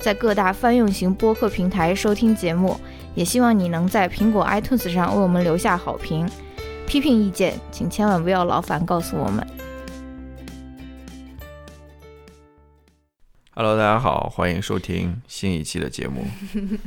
[0.00, 2.74] 在各大泛用型播客平台收听节目，
[3.14, 6.26] 也希望你能在苹果 iTunes 上为我们留下好评。
[6.86, 9.46] 批评意见，请千万不要劳烦告诉我们。
[13.50, 16.24] Hello，大家好，欢迎收听新一期的节目。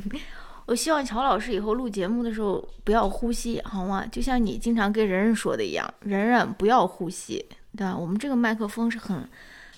[0.66, 4.04] 我希望乔老师以后录节目的时候不要呼吸，好吗？
[4.12, 7.46] 就像你经常跟人人说的一样，人人不要呼吸，
[7.78, 7.96] 对吧？
[7.96, 9.30] 我们这个麦克风是很。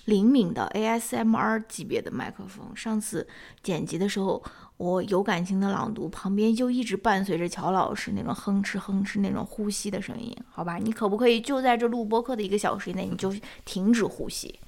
[0.06, 3.26] 灵敏的 ASMR 级别的麦克风，上次
[3.62, 4.42] 剪辑的时候，
[4.76, 10.78] 我有感情的朗读，旁边就一直伴随着乔老师那种哼哧哼哧那种呼吸的声音，好吧？
[10.78, 14.60] 你可不可以就在这录播课的一个小时以内，你就停止呼吸，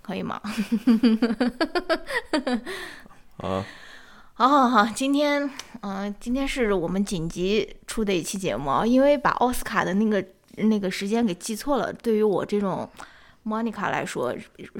[0.00, 0.40] 可以吗？
[3.38, 3.64] 啊，
[4.34, 5.50] 好好好，今天，
[5.80, 10.24] 嗯，今天是我们紧急出的一期节目啊，因为把奥斯卡的那个
[10.58, 12.88] 那个时间给记错了，对于我这种。
[13.42, 14.34] 莫妮卡来说，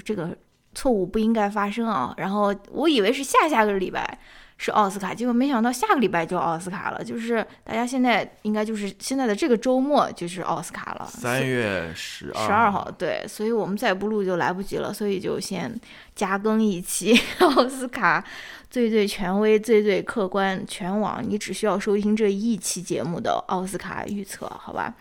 [0.05, 0.37] 这个
[0.75, 2.15] 错误不应该发生啊。
[2.17, 4.19] 然后我以为是下下个礼拜
[4.57, 7.03] 是奥斯卡，结果没想到下个礼拜就奥斯卡了。
[7.03, 12.89] 就是大家现在应该就是现在的这个周末就是奥斯卡了，三月十二十二号。
[12.93, 15.79] 对，所以我们再不录就来不及了，所以就先
[16.15, 18.25] 加更一期 奥斯卡
[18.71, 24.95] 最最权威、最最客观、全网你只需要收听这一期节目的奥斯卡预测，好吧？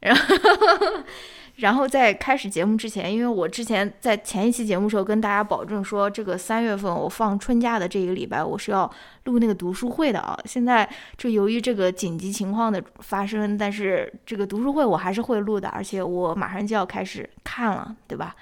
[0.00, 0.22] 然后。
[1.58, 8.88] 然后在开始节目之前，因为我之前在前一期节目时候跟大家保证说，这个三月份我放春假的这一个礼拜，我是要
[9.24, 10.38] 录那个读书会的啊。
[10.44, 18.36] 现在就由于这个紧急情况的发生，但是这个读书会我还是会录的，而且我马上就要开始看了，对吧？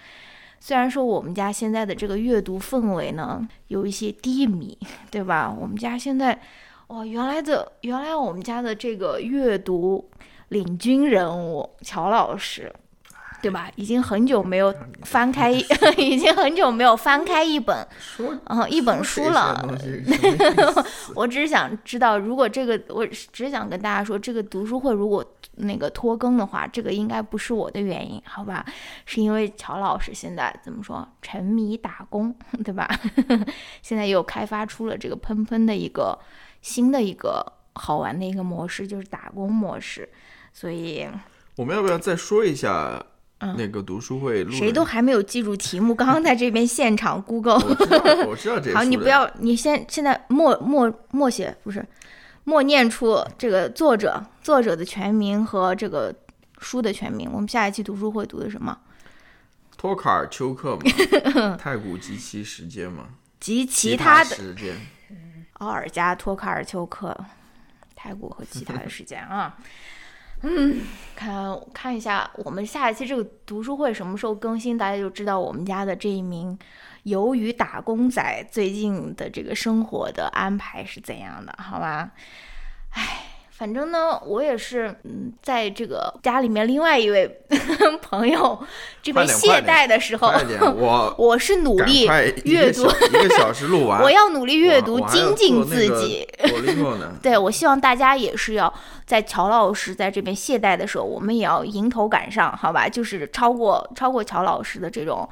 [0.61, 4.77] 虽然说我们家现在的这个阅读氛围呢有一些低迷，
[5.11, 5.51] 对吧？
[5.59, 6.39] 我们家现在，
[6.89, 10.07] 哇，原来的原来我们家的这个阅读
[10.49, 12.71] 领军人物乔老师。
[13.47, 13.71] 对吧？
[13.77, 14.75] 已经很久没有
[15.05, 15.53] 翻开，
[15.97, 17.87] 已经很久没有翻开一本，
[18.47, 19.65] 嗯，一本书了。
[21.15, 25.25] 我只是想知道，如果这个，我只是想跟大家说，这个读书会如果
[25.59, 28.67] 那个拖更的话，这个应该不是我的原因，好吧？
[29.05, 32.35] 是因为乔老师现在怎么说，沉迷打工，
[32.65, 32.91] 对吧？
[33.81, 36.19] 现在又开发出了这个喷喷的一个
[36.63, 40.09] 新的一个好玩的一个模式，就是打工模式。
[40.53, 41.07] 所以，
[41.55, 43.01] 我们要不要再说一下？
[43.39, 45.95] 那个读书会，谁都还没有记住题目。
[45.95, 47.59] 刚刚在这边现场 Google，
[48.27, 48.73] 我知道这。
[48.73, 51.85] 好，你不要，你先现在默默默写，不是
[52.45, 56.15] 默念出这个作者作者的全名和这个
[56.59, 57.31] 书的全名。
[57.33, 58.77] 我们下一期读书会读的什么？
[59.77, 63.09] 托卡尔丘克嘛， 太古及其时间嘛，
[63.39, 64.75] 及其他的时间。
[65.61, 67.15] 奥尔加托卡尔丘克，
[67.95, 69.55] 太古和其他的时间啊。
[70.49, 70.81] 嗯，
[71.17, 76.57] 看看一下我们下一期这个读书会什么时候更新，大家就知道我们家的这一名
[77.03, 82.13] 由于打工仔最近的这个生活的安排是怎样的，好吧？
[82.91, 83.26] 唉。
[83.57, 87.41] 反正呢，我也是，嗯，在这个家里面另外一位
[88.03, 88.59] 朋友
[89.03, 90.31] 这边懈怠的时候，
[90.77, 92.07] 我 我是努力
[92.45, 96.29] 阅读一个小时录完， 我要努力阅读，精进自己。
[97.23, 98.73] 对，我希望大家也是要
[99.07, 102.87] 在乔老师在这边懈怠的时候，我们也要迎头赶上，好吧？
[102.87, 105.27] 就是超过超过乔老师的这种。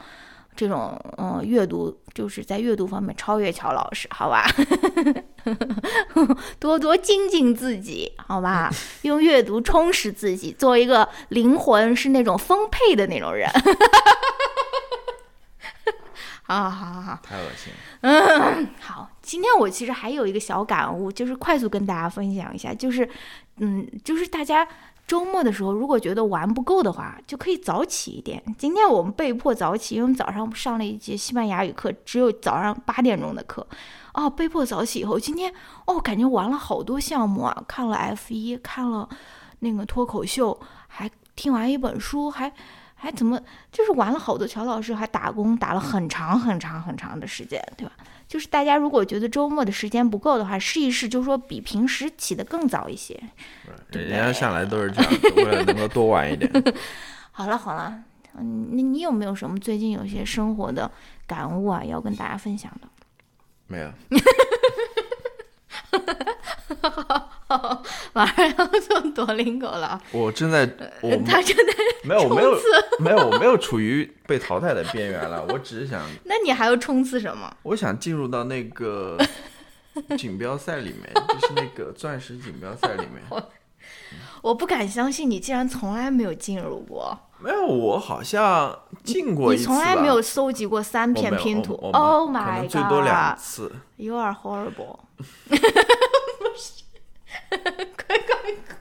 [0.56, 4.46] 这种嗯，阅读就是在阅读方面超越乔老师，好吧？
[6.58, 8.70] 多多精进自己，好吧？
[9.02, 13.48] 用阅读充实自己，做一个灵魂是那种丰沛的那种人。
[16.46, 17.78] 好好好好，太恶心了。
[18.02, 23.08] 嗯，好，今天我其实还有一个小感悟，就是快速跟大家分享一下，就是
[23.58, 24.66] 嗯，就是大家。
[25.06, 28.42] 周末的时候，如果觉得玩不够的话，就可以早起一点。
[28.56, 33.66] 今天我们被迫早起，因为我们早上上了一节西班牙语课，只有早上八点钟的课。
[34.14, 35.52] 哦，被迫早起以后，今天
[35.86, 39.08] 哦，感觉玩了好多项目啊，看了 F 一，看了
[39.58, 40.58] 那个脱口秀，
[40.88, 42.50] 还听完一本书，还
[42.94, 43.38] 还怎么
[43.70, 44.46] 就是玩了好多。
[44.46, 47.92] 乔老师还打工打了很长很长很长的时间，对吧？
[48.34, 53.16] 就是大家如果觉得周末的时间不够的话，试一试，就是说比平时起得更早一些。
[53.92, 56.50] 人家向来都是这样，为了能够多玩一点。
[57.30, 57.96] 好了好了，
[58.36, 60.90] 嗯，那你有没有什么最近有些生活的
[61.28, 62.88] 感悟啊，要跟大家分享的？
[63.68, 63.88] 没有。
[68.12, 70.62] 马上要做多林狗了，我正在，
[71.02, 71.72] 我他正在
[72.04, 72.54] 没有我没有。
[72.98, 77.52] 没有我没有处于被淘汰的边缘了，我只是想 那你还要冲刺什么？
[77.64, 79.18] 我想进入到那个
[80.16, 83.42] 锦标赛里面，就是那个钻石锦标赛里面。
[84.42, 89.72] 我不敢相信你竟然从来没有进入过，没有，我好像进过一次吧。
[89.72, 91.74] 你从来没有搜集过三片拼图。
[91.92, 93.38] Oh 可 my 能最多两 god!
[93.42, 93.72] 次。
[93.96, 94.98] You are horrible
[95.48, 95.54] 不
[96.56, 96.82] 是，
[97.50, 98.76] 快快快！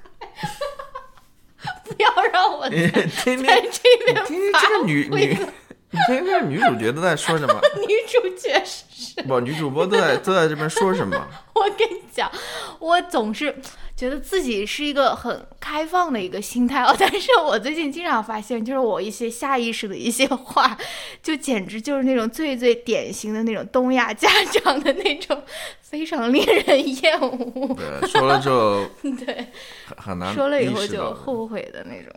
[1.85, 7.53] 不要让我听听，在这边听听这个女女，你听听这个女主角都在说什么？
[7.87, 11.27] 女主角是不，女主播都在都在这边说什么？
[11.53, 12.31] 我跟你讲，
[12.79, 13.55] 我总是
[14.03, 20.77] 觉得自己是一个很开放的一个心态哦， 但是我最近经常发现，就是我一些下意识的一些话，
[21.23, 25.41] 就简直就是那种最最典型的那种东亚家长的那种，
[25.79, 27.73] 非常令人厌恶。
[27.75, 28.85] 对，说了就
[29.25, 29.47] 对，
[29.85, 32.13] 很很难说了以后就后悔的那种，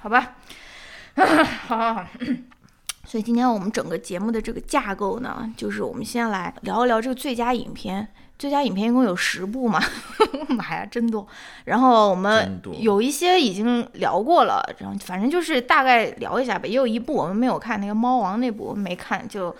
[0.00, 0.36] 好吧？
[1.66, 2.06] 好 好好。
[3.04, 8.06] 所以今天我们整个节目的这个架构呢，就是我们先来聊一聊这个最佳影片。
[8.38, 9.82] 最佳影片一共有十部嘛，
[10.48, 11.26] 妈呀，真多！
[11.64, 16.66] 然后我们有一些已经聊过了，然后反正就是大概聊一下吧。
[16.66, 19.54] 也有一部我们没有看，那个《猫王》那部我们没看，就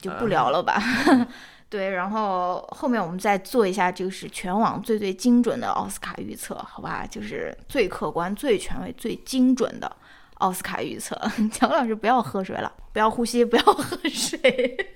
[0.00, 0.82] 就不聊了吧。
[1.70, 7.06] 对，然后后面我们再做一下，就是全网最最精准的奥斯卡预测，好吧？
[7.08, 9.96] 就是最客观、最权威、最精准的
[10.38, 11.14] 奥斯卡预测。
[11.52, 14.88] 乔老师不要喝水了，不要呼吸，不要喝水。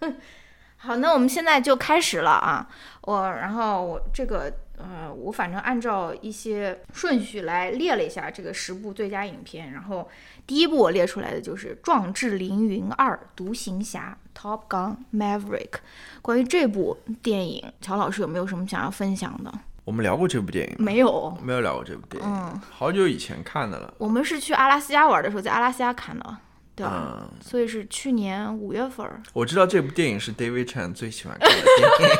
[0.82, 2.66] 好，那我们现在就开始了啊！
[3.02, 10.08] 我然后我这个呃，我反正按照一些顺序来列了一下这个十部最佳影片，然后
[10.46, 15.80] 第一部我列出来的就是《壮志凌云二：独行侠》（Top Gun Maverick）。
[16.22, 19.52] 关于这部电影，乔老师有没有什么想要分享的？
[19.84, 20.76] 我们聊过这部电影？
[20.78, 23.92] 没有，没有聊过这部电影，嗯好久以前看的了。
[23.98, 26.38] 我们是去阿拉斯加玩的时候，在阿拉斯加看的，
[26.80, 27.18] 对吧？
[27.20, 29.06] 嗯，所以是去年五月份。
[29.34, 32.16] 我知道这部电影是 David Chan 最喜欢看的电影。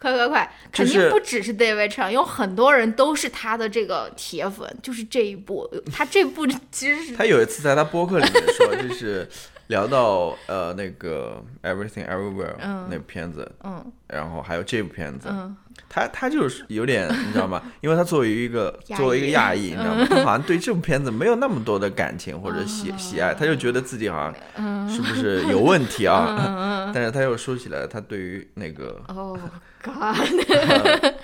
[0.00, 0.50] 快快快！
[0.72, 9.28] 肯定不只是 David Chan，有很多人都是他的这个铁粉，就是这一部，他这部其实是他有一次在他播客里面说，就是
[9.68, 12.86] 聊到呃那个 Everything Everywhere、嗯。
[12.90, 13.84] 那部片子，嗯。
[14.08, 15.54] 然后还有这部片子，嗯，
[15.86, 17.60] 他他就是有点你知道吗？
[17.82, 20.06] 因为他作为一个作为一个亚裔，你知道吗？
[20.08, 26.88] 他好像对这部片子没有那么多的感情或者喜喜爱，他就觉得自己好像是不是有问题啊？
[26.94, 29.38] 但是他又说起来，他对于那个哦、
[29.84, 30.16] God，
[30.46, 31.14] 对，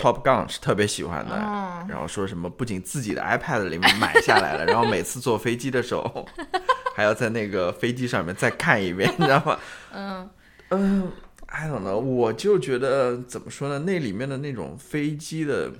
[0.00, 1.86] Top Gun 是特别喜欢的，嗯。
[1.88, 6.26] 然后说什么不仅自己的 iPad 里面买下来了，然后每次坐飞机的时候
[6.94, 9.58] 还要在那个飞机上面再看一遍，你知道吗？
[9.92, 10.30] 嗯？
[10.70, 11.12] 嗯
[11.46, 15.70] ，I don't know，我就觉得怎么说呢，那里面的那种飞机的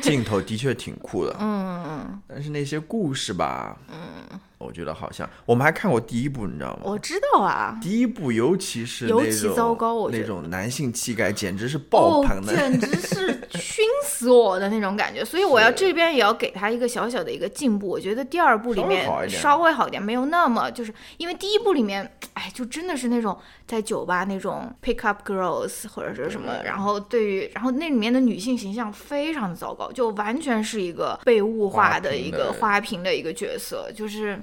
[0.00, 6.82] 镜头的确挺酷的， 嗯嗯，但是那些故事吧，嗯，我觉得好像我们还看过第一部，你知道吗？
[6.84, 15.24] 我知道啊，第一部尤其是尤其糟糕我觉那得种男性气概简直是爆哦棚，的，简直是熏死我的那种感觉。
[15.24, 17.88] 所以我要这边也要给他一个小小的一个进步。
[17.88, 23.36] 我觉得第二部里面稍微好一点稍微好一点，没有那么就是因为第一部里面，哎，就真的是那种
[23.70, 34.42] 在酒吧那种 pick up girls 或者是什么，然后对于然后那里面的女性形象非常的糟糕，就完全是一个被物化的一个花花瓶的一个角色，就是。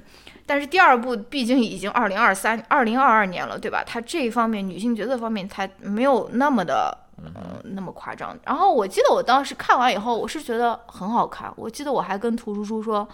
[0.50, 3.84] 但是第二部毕竟已经二零二三、二零二二年了，对吧？
[3.86, 8.34] 它这一方面女性角色方面，它没有那么的呃那么夸张。
[8.46, 11.52] 然后我记得我当时看完以后，我是觉得很好看。
[11.54, 13.06] 我记得我还跟图叔叔说，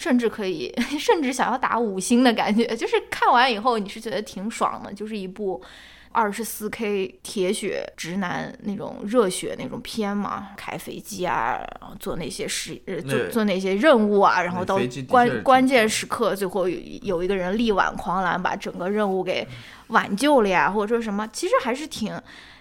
[0.00, 2.66] 甚至可以， 甚至想要打五星的感觉。
[2.74, 5.62] 就是看完以后，你是觉得挺爽的，就是一部。
[6.12, 14.76] 二十四 K 铁血直男那种热血那种片嘛，开飞机啊，然后做那些事，呃，做做那些任务啊，然后到
[15.06, 19.46] 关关键时刻，最后有有一个人力挽狂澜，把整个任务给
[19.86, 22.12] 挽救了呀，或者说什么，其实还是挺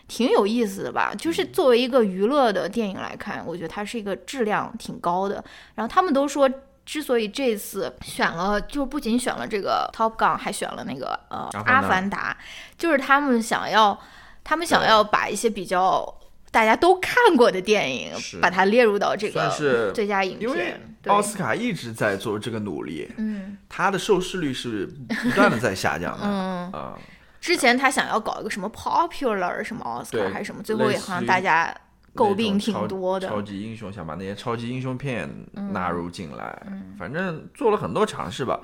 [0.07, 1.11] 挺有意思的吧。
[1.17, 5.43] 就是嗯作为一个娱乐的电影来看，我觉得它是一个质量挺高的。
[5.73, 6.47] 然后他们都说。
[6.91, 12.35] 之所以这次选了，就不仅选了这个 Top Gun，还选了那个呃《阿凡达
[12.79, 13.95] 就是他们想要，
[14.43, 16.03] 他们想要把一些比较
[16.49, 20.95] 大家都看过的电影，把它列入到这个最佳影因为片。
[21.03, 24.87] 对奥斯卡一直在做这个努力，嗯它的收视率是
[25.23, 26.97] 不断的在下降的， 嗯，啊，
[27.39, 31.71] 之前他想要搞一个什么 popular 什么奥斯卡对还是什么，最后也好像大家
[32.15, 33.41] 诟病挺多的超。
[33.41, 35.29] 级英雄想把那些超级英雄片
[35.71, 38.59] 纳入进来，嗯反正做了很多尝试吧。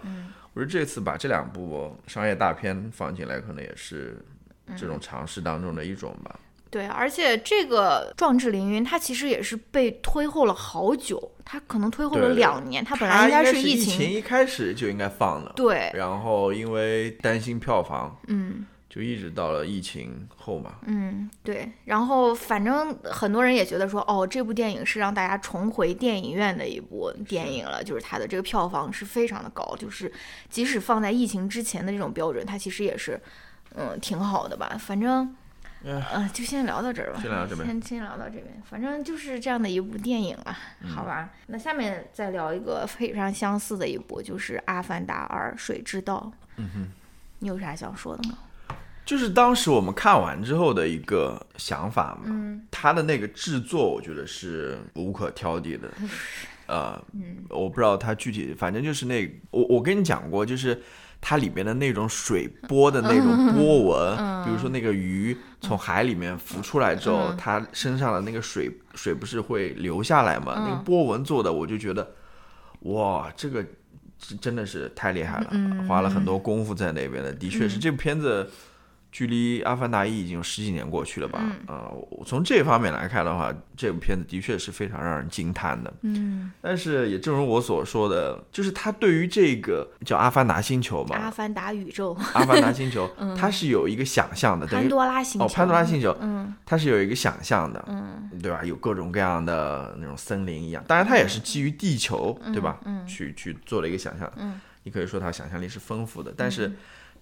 [0.53, 4.23] 我觉得这次把这两部商业大片放进来，可能也是
[4.77, 6.39] 这种尝试当中的一种吧。
[6.71, 12.83] 对，而且这个《壮志凌云》它其实也是被推后了好久，它可能推后了两年。
[12.83, 15.89] 它本来应该是疫情一开始就应该放的，对。
[15.93, 20.75] 然后因为担心票房，嗯，就一直到了疫情后嘛。
[20.85, 21.69] 嗯，对。
[21.83, 30.09] 然后反正很多人也觉得说，哦，这部电影是让大家重回电影院的一部电影了，就是它的这个票房是非常的高，就是
[30.49, 33.19] 即使放在疫情之前的这种标准，它其实也是，
[33.75, 34.77] 嗯，挺好的吧。
[34.79, 35.35] 反正。
[35.83, 37.19] 呃，就先聊到这儿吧。
[37.21, 37.67] 先聊这边。
[37.67, 41.29] 先先聊到这边，反正就是这样的一部电影啊，好吧。
[41.45, 46.31] 那下面再聊一个非常相似的一部，就是《阿凡达二：水之道》。
[46.55, 46.91] 嗯哼，
[47.37, 48.35] 你有啥想说的吗？
[49.05, 52.23] 就是当时我们看完之后的一个想法嘛。
[52.25, 52.65] 嗯。
[52.71, 55.89] 他的那个制作，我觉得是无可挑剔的。
[56.67, 56.99] 呃，
[57.49, 60.81] 我不知道他具体，反正就是那我我跟你讲过，就是。
[61.21, 70.53] 它里面的那种水波的那种 波纹，比如说那个鱼从海里面浮出来之后，它身上的那个水水不是会流下来嘛？
[70.67, 72.07] 那个波纹做的，我就觉得，
[72.81, 73.65] 哇，这个
[74.39, 75.49] 真的是太厉害了，
[75.87, 78.47] 花了很多功夫在那边的，的确是这部片子。
[79.15, 81.39] 距离《阿凡达一》已经有十几年过去了吧？
[81.67, 81.87] 啊，
[82.25, 85.93] 从这方面来看的话，这部片子的确是非常让人惊叹的。
[86.01, 98.65] 嗯，但是也正如我所说的，就是他对于这个叫阿凡达星球嘛，阿凡达宇宙，阿凡达星球， 它是有一个想象的，潘多拉星球，哦，潘多拉星球，嗯，它是有一个想象的，嗯，对吧？
[98.65, 102.79] 有各种各样的那种森林一样，当然它也是基于地球，对吧？
[102.83, 106.69] 嗯，去去做了一个想象，嗯，你可以说它想象力是丰富的，但是。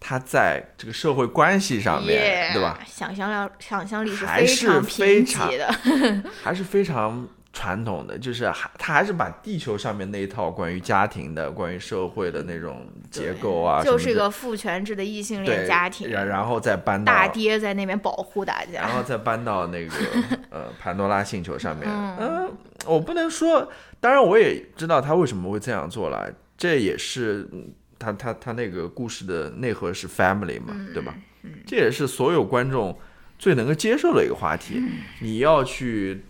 [0.05, 2.77] 他在这个社会关系上面，对吧？
[2.85, 5.73] 想象力想象力是还是非常的，
[6.43, 19.93] 还是非常传统的，就是还他还是把地球上面那一套关于家庭的、关于社会的那种结构啊，就是一个父权制的异性恋家庭，然然后再搬到大爹在那边保护大家，然后再搬到那个
[20.51, 21.87] 呃潘多拉星球上面。
[22.19, 22.51] 嗯，
[22.85, 27.47] 我不能说，当然我也知道他为什么会这样做了，这也是。
[28.03, 31.15] 他他他那个故事的内核是 family 嘛，对吧？
[31.65, 32.97] 这也是所有观众
[33.39, 34.81] 最能够接受的一个话题。
[35.19, 36.21] 你要去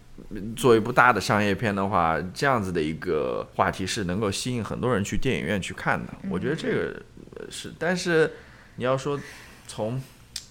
[0.56, 6.14] 做一部大的商业片的话，这样子的一个话题是能够吸引很多人去电影院去看的。
[6.30, 7.02] 我觉得这个
[7.50, 8.32] 是，但是
[8.76, 9.20] 你要说
[9.68, 10.02] 从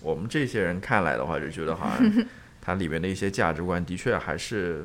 [0.00, 2.26] 我们这些人看来的话，就觉得好像
[2.60, 4.84] 它里面的一些价值观的确还是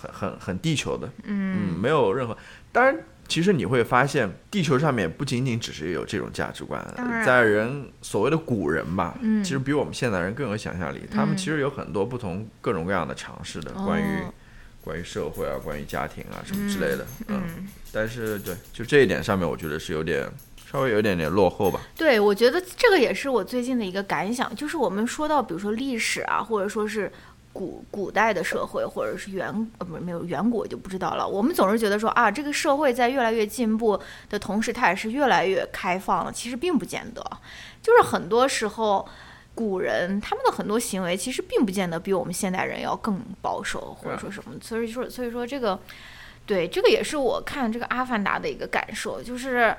[0.00, 2.36] 很很很地球的，嗯，没有任何
[2.70, 2.96] 当然。
[3.32, 6.86] 其实你会发现，地球上面不仅仅只是有这种价值观，
[7.24, 11.00] 在人所谓的古人吧，其实比我们现代人更有想象力。
[11.10, 14.04] 他们其实有很多不同各种各样的尝试的，关于
[14.84, 17.06] 关于社会啊，关于家庭啊什么之类的。
[17.28, 20.28] 嗯，但是对，就这一点上面，我觉得是有点
[20.70, 21.80] 稍微有一点点落后吧。
[21.96, 27.10] 对，我觉得这个也是我最近的一个感想，就是我们说到比如说历史啊，或者说是。
[27.52, 29.46] 古古代的社会，或者是远
[29.78, 31.28] 呃不是没有远古就不知道了。
[31.28, 36.32] 我们总是觉得说啊，这个社会在越来越进步的同时，它也是越来越开放了。
[36.32, 37.22] 其实并不见得，
[37.82, 39.06] 就是很多时候，
[39.54, 44.54] 古人他们的很多行为其实并不见得比我们现代人要更保守，或者说什么。
[44.62, 45.78] 所以说，所以说这个，
[46.46, 49.76] 对这个也是我看这个《阿凡达》的一个感受，就是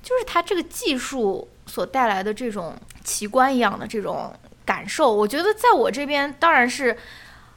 [0.00, 4.32] 就是它这个技术所带来的这种奇观一样的这种。
[4.66, 6.94] 感受，我觉得在我这边当然是，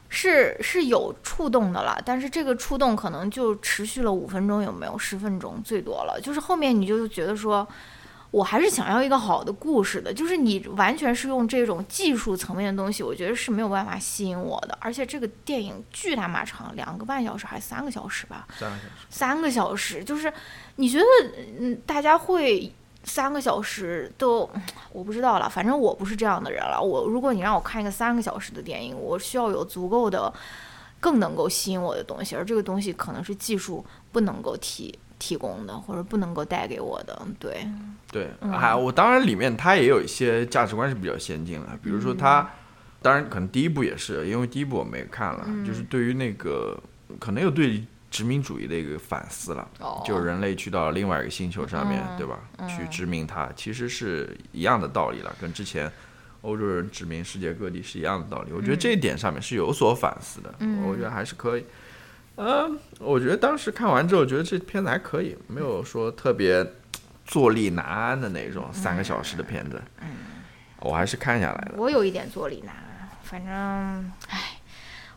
[0.08, 6.20] 是是有触动的了，但是这个触动可能就持续了五分钟，有没有十分钟最多了？
[6.22, 7.66] 就是后面你就觉得说，
[8.30, 14.78] 我还是想要一个好的故事的，就是你完全是用这种技术层面的东西，我觉得是没有办法吸引我的。
[14.80, 18.46] 而且这个电影巨他妈长，两个半小时还是三个小时吧？
[18.56, 19.06] 三个小时。
[19.10, 20.32] 三个小时，就是
[20.76, 21.04] 你觉得
[21.58, 22.72] 嗯，大家会？
[23.02, 24.48] 三个小时都
[24.92, 26.80] 我不知道了，反正我不是这样的人了。
[26.80, 30.32] 我如果你让我看一个三个小时的电影，我需要有足够的
[31.00, 37.20] 更能够吸引我的东西，而这个东西可能是技术不能够提提供的，或者不能够带给我的。
[37.38, 37.66] 对
[38.12, 42.50] 对，还我当然里面它也有一些价值观是比较先进的，比如说它，
[43.00, 46.78] 当然可能第一部也是，因为第一部我没看了，就是对于那个
[47.18, 47.82] 可能有对。
[48.10, 49.68] 殖民主义的一个反思了，
[50.04, 52.40] 就人类去到另外一个星球上面对吧？
[52.66, 55.90] 去殖民它，其实是一样的道理了，跟之前
[56.42, 58.52] 欧洲人殖民世界各地是一样的道理。
[58.52, 60.52] 我觉得这一点上面是有所反思的，
[60.84, 61.64] 我觉得还是可以。
[62.34, 66.66] 嗯，我觉得当时看完之后，觉得这片子还可以，没有说特别
[67.24, 69.80] 坐立难安的那种三个小时的片子。
[70.00, 70.08] 嗯，
[70.80, 71.74] 我还是看下来了。
[71.76, 74.49] 我有一点坐立难安，反正，唉。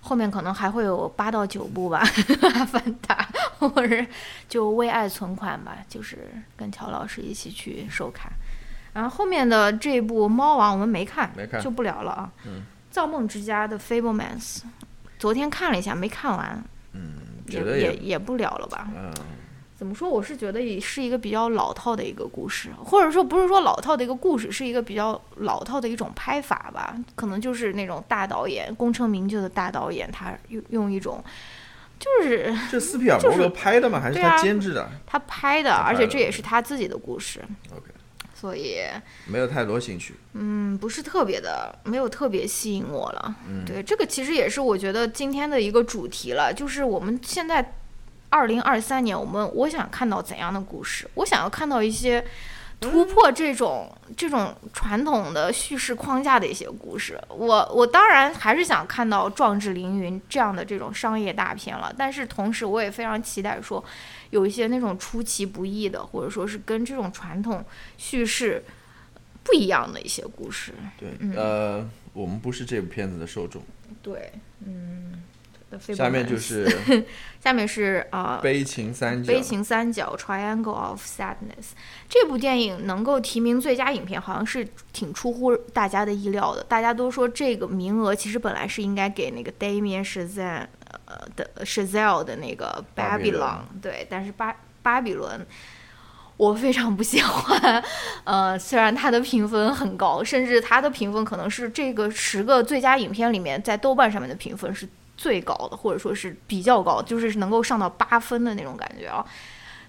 [0.06, 2.04] 后面可能还会有八到九部吧，
[2.60, 3.26] 《阿凡达》，
[3.70, 4.06] 或者
[4.50, 8.30] 就为爱存款吧，就是跟乔老师一起去收看。
[8.92, 12.32] 然后后面的这一部《猫王》我们没看，没看就不聊了啊。
[12.46, 14.58] 嗯，造梦之家的《Fablemans》，
[15.18, 17.14] 昨天看了一下，没看完，嗯，
[17.48, 18.90] 也也也不聊了吧。
[18.94, 19.12] 嗯，
[19.84, 20.10] 怎么说？
[20.10, 26.96] 我是觉得也是一个比较老套的一个故事，或者说不是说老套的一个故事，是一个比较老套的一种拍法吧。
[27.16, 31.22] 可能就是那种大导演功成名就的大导演，他用用一种
[32.00, 34.00] 就是这斯皮尔伯格拍的吗？
[34.00, 37.42] 还是他监制的他拍的，他拍的而且这也是他自己的故事
[37.76, 37.92] ，？OK，
[38.34, 38.78] 所以
[39.28, 40.16] 没有太多兴趣。
[40.32, 43.36] 嗯，不是特别的，没有特别吸引我了。
[43.50, 47.74] 嗯对，这个其实也是我觉得今天的一个主题了，就是我们现在
[48.34, 51.08] 二零二三年，我们我想看到怎样的故事？
[51.14, 52.26] 我想要看到一些
[52.80, 57.22] 突破这种、这种传统的叙事框架的一些故事。
[57.30, 63.86] 我我当然还是想看到壮志凌云这样的这种商业大片了，但是同时我也非常期待说
[64.32, 67.64] 有一些那种出其不意的，或者说是跟这种传统
[68.00, 68.64] 叙事
[69.44, 70.74] 不一样的一些故事。
[70.98, 73.62] 对，嗯呃，我们不是这部片子的受众。
[74.02, 74.34] 对，
[74.66, 75.22] 嗯。
[75.80, 76.68] 下面就是
[77.40, 78.40] 下面是啊。
[78.42, 79.42] 悲情三角悲。
[79.42, 81.72] 情三角 （Triangle of Sadness）
[82.10, 86.64] 这部电影能够提名最佳影片，好像是挺出乎大家的意料的。
[86.64, 90.68] 大家都说这个名额其实本来是应该给那个 Damien Chazelle
[91.06, 95.46] 呃的 Chazelle 的那个《巴比伦 Babylon》，对，但是巴巴比伦。
[96.36, 97.82] 我非常不喜欢，
[98.24, 109.26] 呃，虽然它的评分很高，甚至它的评分可能是这个十个最佳影片里面在豆瓣上面的评分是最高的，或者说是比较高，就是能够上到八分的那种感觉啊。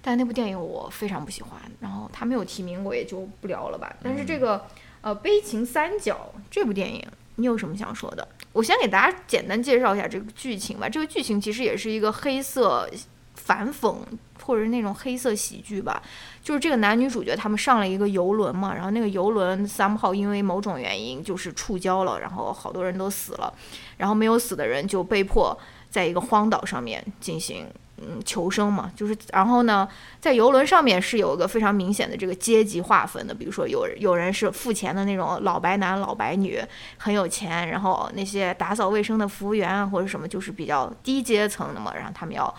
[0.03, 3.95] 但那部电影我非常不喜欢，然后它没有提名，我也就不聊了吧。
[4.03, 4.67] 但是这个
[5.01, 7.03] 呃《悲情三角》这部电影，
[7.37, 8.29] 你有什么想说的？
[8.53, 10.89] 我先给大家简单介绍一下这个剧情吧。
[10.89, 12.89] 这个剧情其实也是一个黑色
[13.35, 13.97] 反讽
[14.43, 16.03] 或者是那种黑色喜剧吧。
[16.43, 23.53] 就是这个男女主角他们上了一个游轮嘛，然后那个游轮 somehow 因为某种原因就是触礁了，然后好多人都死了，
[23.97, 25.59] 然后没有死的人就被迫
[25.91, 27.67] 在一个荒岛上面进行
[27.97, 29.89] 嗯求生嘛，就是然后呢，
[30.21, 36.61] 在游轮上面是有一个非常明显的这个阶级划分的，比如说有有人是付钱的那种老白男老白女，
[36.99, 42.53] 很有钱，然后那些打扫卫生的服务员啊或者什么就是比较低阶层的嘛，然后他们要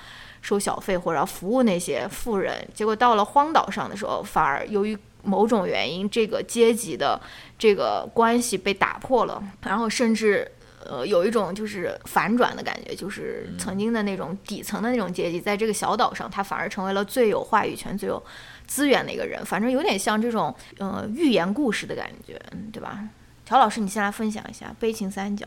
[0.46, 7.20] 收小费或者要服务那些富人，结果到了荒岛上的时候，反而由于某种原因，这个阶级的
[7.58, 10.48] 这个关系被打破了，然后甚至
[10.86, 18.24] 呃有一种就是反转的感觉，就是曾经的那种底层的那种阶级，在这个小岛上，他反而成为了最有话语权、最有
[18.68, 23.00] 资源的一个人，反正有点像这种呃寓言故事的感觉，嗯对吧？
[23.46, 25.46] 乔老师，你先来分享一下《悲情三角》。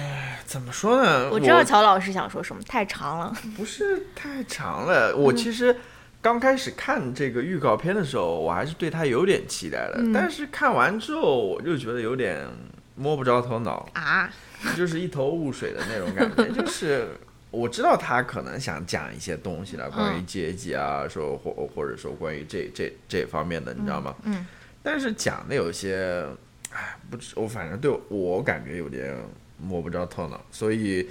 [0.46, 1.28] 怎么说呢？
[1.30, 3.32] 我知道乔老师想说什么，太长了。
[3.56, 5.14] 不是太长了。
[5.14, 5.76] 我其实
[6.22, 9.96] 刚开始看这个预告片的时候，我还是对他有点期待的。
[9.98, 12.46] 嗯但是看完之后，我就觉得有点
[12.96, 14.30] 摸不着头脑，啊，
[14.74, 16.54] 就是一头雾水的那种感觉。
[16.54, 17.08] 就是
[17.50, 24.14] 我知道他可能想讲一些东西了，关于阶级啊，说或或者说关于这这这方面的，你知道吗？
[24.24, 24.46] 嗯
[24.82, 26.26] 但是讲的有些，
[26.72, 29.16] 哎，不知我反正对我我感觉有点
[29.58, 31.10] 摸不着头脑，所以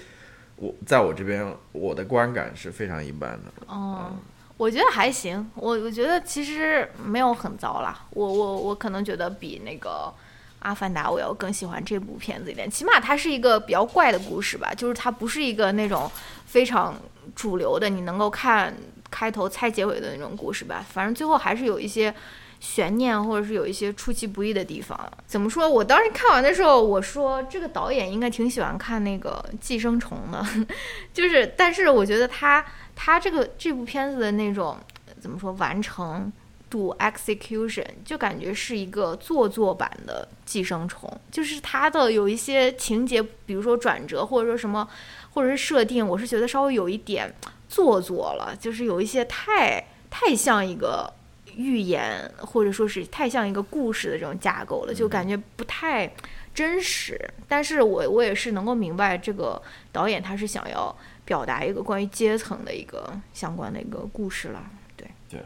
[0.55, 3.51] 我在我这边我的观感是非常一般的。
[3.67, 4.13] 哦，
[4.55, 8.05] 我觉得还行，我我觉得其实没有很糟啦。
[8.11, 10.11] 我我我可能觉得比那个
[10.59, 16.09] 《阿凡达》我要更喜欢这部片子一点，起码它是一个比较怪的故事吧，就是它不是一个那种
[16.45, 16.95] 非常
[17.35, 18.73] 主流的，你能够看
[19.11, 20.85] 开头猜结尾的那种故事吧。
[20.89, 22.15] 反正最后还是有一些。
[22.59, 24.99] 悬念，或者是有一些出其不意的地方。
[25.25, 25.69] 怎么说？
[25.69, 30.45] 我当时看完的时候，我说这个导演应该挺喜欢看那个《寄生虫》的，
[31.13, 34.77] 就是，但是我觉得他他这个这部片子的那种
[35.19, 36.31] 怎么说完成
[36.69, 44.87] 度 execution，就感觉是一个做作版的寄生虫，就是它的有一些情节，比如说转折或者说什么，
[45.31, 47.33] 或者是设定，我是觉得稍微有一点
[47.69, 51.13] 做作了，就是有一些太太像一个。
[51.59, 56.09] 寓言或者说是太像一个故事的这种架构了，就感觉不太
[56.53, 57.19] 真实。
[57.49, 60.95] 但是我我也是能够明白这个导演他是想要
[61.25, 64.63] 表达一个关于阶层的一个相关的一个故事了。
[64.95, 65.41] 对，对，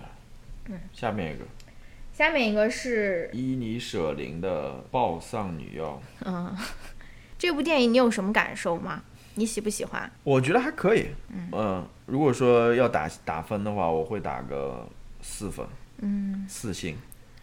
[0.69, 1.43] 嗯，下面一个
[2.13, 6.56] 下面一个是伊尼舍林的《暴丧女妖》，嗯，
[7.39, 9.02] 这部电影你有什么感受吗？
[9.36, 10.12] 你喜不喜欢？
[10.23, 11.08] 我觉得还可以。
[11.52, 14.88] 嗯、如果说要打打分的话，我会打个
[15.23, 15.65] 四分，
[15.99, 16.97] 嗯四星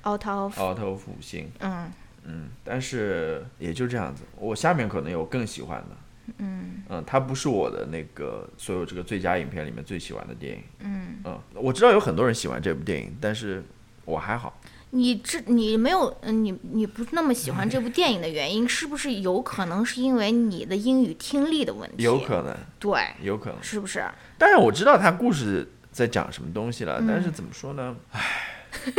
[0.07, 1.51] ，，out of 奥特五星。
[1.61, 1.91] 嗯
[2.25, 4.23] 嗯，但是也就这样子。
[4.37, 5.97] 我下面可能有更喜欢的。
[6.39, 10.63] 嗯嗯，它不是我的那个所有这个最佳影片里面最喜欢的电影。
[10.81, 13.65] 嗯，嗯，我知道有很多人喜欢这部电影，但是
[14.05, 14.61] 我还好。
[14.91, 22.03] 你这你没有，嗯，你你不那么喜欢这部电影的原因，是不是有可能是因为你的英语听力的问题？
[22.03, 23.63] 有可能，对，有可能。
[23.63, 24.05] 是不是？
[24.37, 27.95] 但是我知道他故事在讲什么东西了，嗯但是怎么说呢？
[28.13, 28.21] 唉，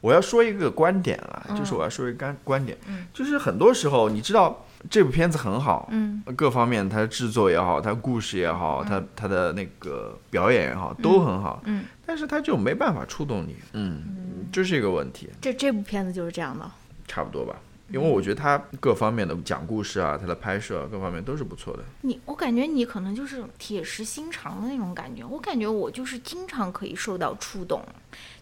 [0.00, 1.56] 我要说一个观点啊，嗯。
[1.56, 2.76] 就是我要说一个观观点，
[3.12, 16.70] 就是很多时候你知道这部片子很好，嗯，各方面它的制作也好，它的故事也好，它它的那个表演也好，都很好，嗯，但是它就没办法触动你，嗯，这是一个问题，这这部片子就是这样的。
[17.06, 17.54] 差不多吧。
[17.90, 21.84] 因为我觉得他各方面的讲故事啊，他的拍摄各方面都是不错的。
[22.00, 25.22] 你，我感觉你可能就是铁石心肠的那种感觉。
[25.24, 27.84] 我感觉我就是经常可以受到触动，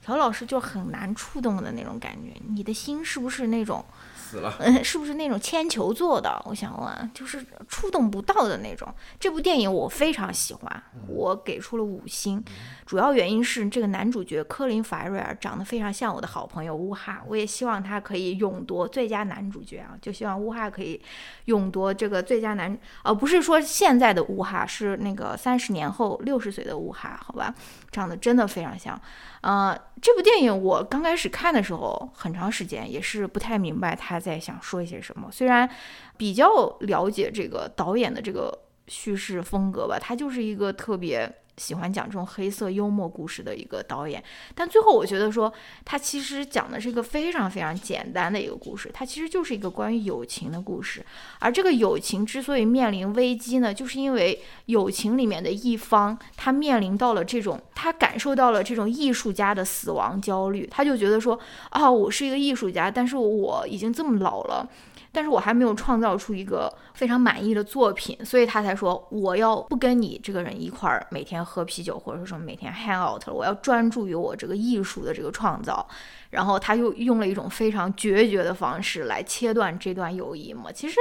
[0.05, 2.33] 乔老师就很难触动的那种感觉。
[2.48, 3.85] 你的心是不是那种，
[4.33, 6.42] 死了，嗯，是不是那种铅球做的？
[6.47, 8.88] 我想问，就是触动不到的那种。
[9.21, 12.42] 这部电影我非常喜欢，我给出了五星，
[12.87, 20.99] 主要原因是这个男主角科林·法瑞尔长得非常像我的好朋友乌哈，我也希望他可以勇夺最佳男主角啊，就希望乌哈可以
[21.45, 27.55] 勇夺这个最佳男，呃，不是说现在的乌哈，是那个三十年后六十岁的乌哈，好吧，
[27.90, 28.99] 长得真的非常像。
[29.42, 35.28] 呃，这部电影我刚开始看的时候，很长时间也是不太明白他在想说一些什么。
[35.31, 35.68] 虽然
[36.16, 44.23] 比较了解这个导演的这个叙事风格吧，他就是一个特别喜欢讲这种黑色幽默故事的一个导演。
[44.55, 45.53] 但最后我觉得说，
[45.85, 51.05] 他其实讲的是一个非常非常简单的一个故事，它其实就是一个关于友情的故事。
[51.38, 61.38] 而这个友情之所以面临危机呢，就是因为友情里面的一方，他面临到了这种，他感受到了这种艺术家的死亡焦虑，他就觉得说，
[61.71, 64.69] 啊，我是一个艺术家，但是我已经这么老了。
[65.12, 75.87] 但是我还没有创造出一个非常满意的作品，所以他才说我要不跟你这个人一块儿每天喝啤酒，或者说每天 hang out 了，我要专注于我这个艺术的这个创造。
[76.31, 80.72] 然后他又用了一种非常决绝的方式来切断这段友谊嘛。
[80.72, 80.96] 其实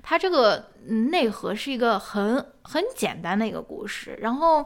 [0.00, 0.66] 他这个
[1.10, 4.64] 内核是一个很很简单的一个故事，然后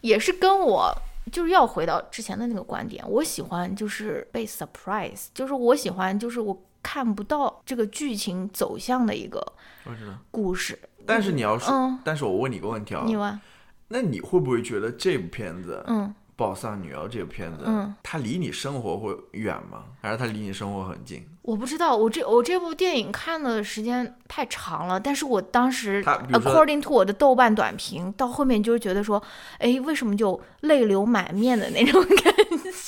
[0.00, 0.94] 也是跟我。
[1.30, 9.40] 就是要回到之前的那个观点，我喜欢就是被 surprise，就是我喜欢就是我看不到这个剧情走向的一个。
[10.30, 10.78] 故事。
[11.06, 13.40] 但是你要说，嗯但是我问你个问题啊，你问，
[13.88, 19.84] 那你会不会觉得这部片子，嗯《宝藏女妖》这部片子，嗯，它离你生活会远吗？
[20.00, 21.26] 还是它离你生活很近？
[21.42, 29.20] 我不知道，我这我这部电影看的时间太长了，但是我当时 according to 我的豆瓣短评，到后面就是觉得说，
[29.58, 32.34] 哎，为什么就泪流满面的那种感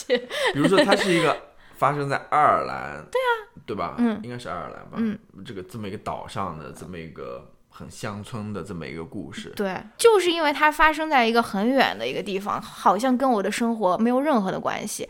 [0.06, 0.18] 觉？
[0.52, 1.34] 比如说，它是一个
[1.82, 3.30] 发生在爱尔兰，对啊，
[3.66, 3.96] 对吧？
[3.98, 4.98] 嗯应该是爱尔兰吧？
[4.98, 15.08] 嗯，这个这么一个岛上的这么一个很乡村的这么一个故事，对，就是因为它发生在一个很远的一个地方，好像跟我的生活没有任何的关系，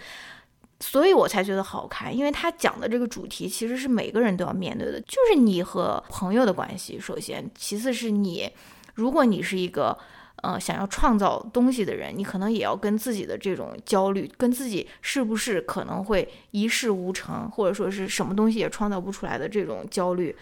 [0.81, 2.17] 所以我才觉得好看。
[2.17, 6.99] 因为它讲的这个主题其实是每个人都要面对的，就是你和朋友的关系。
[6.99, 8.51] 首先，其次是你，
[8.95, 9.99] 如果你是一个
[10.43, 20.37] 呃想要创造东西的人，你可能也要跟自己的这种焦虑，跟自己是不是可能会一事无成，或者说是什么东西也创造不出来的这种焦虑。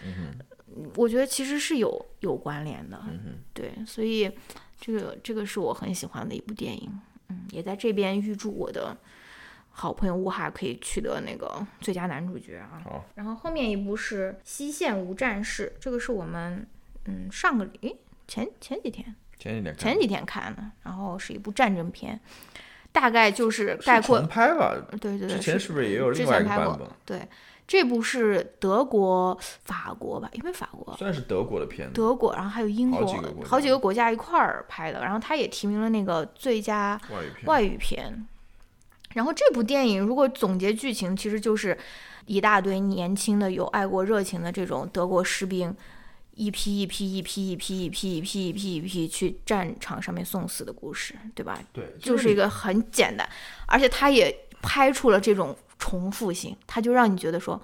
[0.95, 3.03] 我觉得其实是有有关联的，
[3.53, 4.31] 对，所以
[4.81, 6.91] 这个这个是我很喜欢的一部电影，
[7.29, 8.97] 嗯，也在这边预祝我的
[9.69, 12.81] 好朋友乌哈可以取得那个最佳男主角啊。
[12.85, 16.65] 好，然后后面一部是《西线无战事》，这个是我们
[17.07, 22.21] 嗯上个诶前前几天前几天看前几天看的，然后是一部战争片，
[22.93, 24.77] 大概就是是概括重拍吧？
[25.01, 26.87] 对对对，之前是是不是也有另外一个版本？
[27.05, 27.27] 对，
[27.67, 30.29] 这部是德国、法国吧？
[30.35, 37.47] 因为法国算是德国的片子，德国，然后还有英国，好几个国家好几个国家一块儿拍的，然后他也提名了那个最佳外语片。
[37.47, 38.27] 外语片。
[39.15, 41.77] 然后这部电影如果总结剧情，其实就是
[42.27, 45.75] 一大堆年轻的有爱国热情的这种德国士兵，
[46.41, 51.63] 一批一批一批一批一批一批一批一批去战场上面送死的故事，对吧？
[51.71, 53.29] 对，就是一个很简单，
[53.67, 57.61] 而且他也拍出了这种重复性，他就让你觉得说，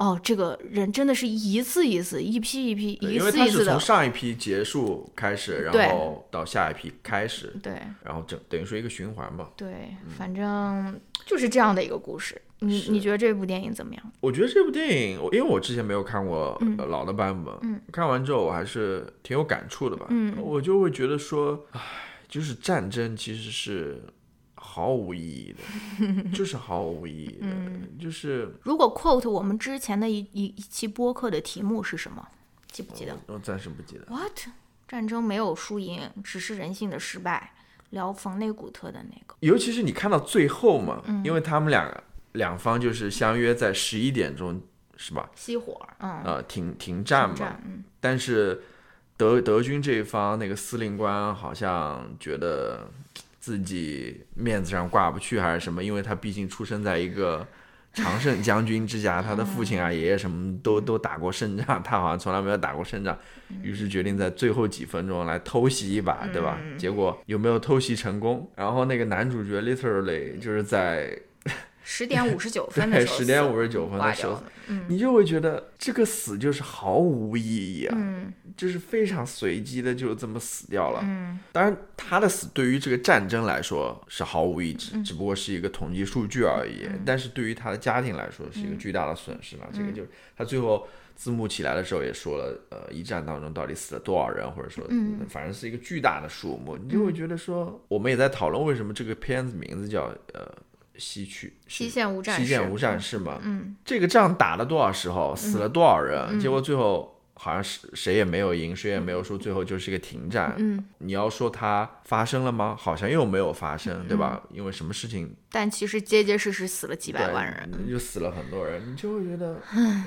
[0.00, 9.50] 哦，这个人真的是一次一次、一批一批、对一次一次的，上一批结束开始，然后到下一批开始，对然后整等于说一个循环吧。
[9.58, 12.40] 对，反正就是这样的一个故事。
[12.60, 14.12] 你你觉得这部电影怎么样？
[14.20, 16.58] 我觉得这部电影，我因为我之前没有看过、
[16.88, 20.06] 老的版本，嗯看完之后我还是挺有感触的吧。
[20.08, 21.80] 嗯我就会觉得说，唉，
[22.26, 24.02] 就是战争其实是
[24.72, 32.26] 毫无意义的，就是毫无意义的，嗯就是如果 quote 我们之前的一一一期播客的题目是什么？
[32.70, 34.04] 记不记得我暂时不记得。
[34.06, 34.48] ？What？
[34.86, 37.52] 战争没有输赢，只是人性的失败。
[37.90, 44.62] 聊冯内古特的那个，尤其是你看到最后嘛，嗯因为他们两个两方就是相约在十一点钟，
[44.96, 45.28] 是吧？
[45.36, 47.34] 熄火，嗯，呃，停停战嘛。
[47.34, 48.62] 战嗯但是
[49.16, 52.88] 德德军这一方那个司令官好像觉得
[53.40, 57.46] 自己面子上挂不去还是什么，因为他毕竟出生在一个
[57.94, 63.18] 常胜将军之家，他的父亲啊、爷爷什么都都打过胜仗，他好像从来没有打过胜仗，
[63.62, 66.58] 于是决定在最后几分钟来偷袭一把，对吧？
[66.78, 68.48] 结果有没有偷袭成功？
[68.54, 71.18] 然后那个男主角 literally 就是在
[71.92, 77.96] 十点五十九分的对时候死，十点五十九分的时候，嗯你就会觉得这个死就是毫无意义啊。
[77.98, 81.00] 嗯就是非常随机的就这么死掉了。
[81.02, 86.86] 嗯当然，他的死对于这个战争来说是毫无意义，只只不过是一个统计数据而已。
[87.06, 89.66] 但是对于他的家庭来说是一个巨大的损失嘛。
[89.72, 94.84] 这个就是他最后字幕起来的时候也说了，呃，一战当中到底死了多少人，或者说，
[95.28, 100.46] 反正是一个巨大的数目，你就会觉得说，我们也在讨论为什么这个片子名字叫呃。
[101.00, 110.54] 西去西线无战事西线无战事嘛，嗯，这个仗打了多少时候，死了多少人，结果最后好像是谁也没有赢，谁也没有输，最后就是一个停战。
[110.58, 112.76] 嗯，你要说它发生了吗？
[112.78, 114.42] 好像又没有发生，对吧？
[114.52, 119.54] 因为什么事情，但其实结结实实死了几百万人，就死了很多人，你就会觉得，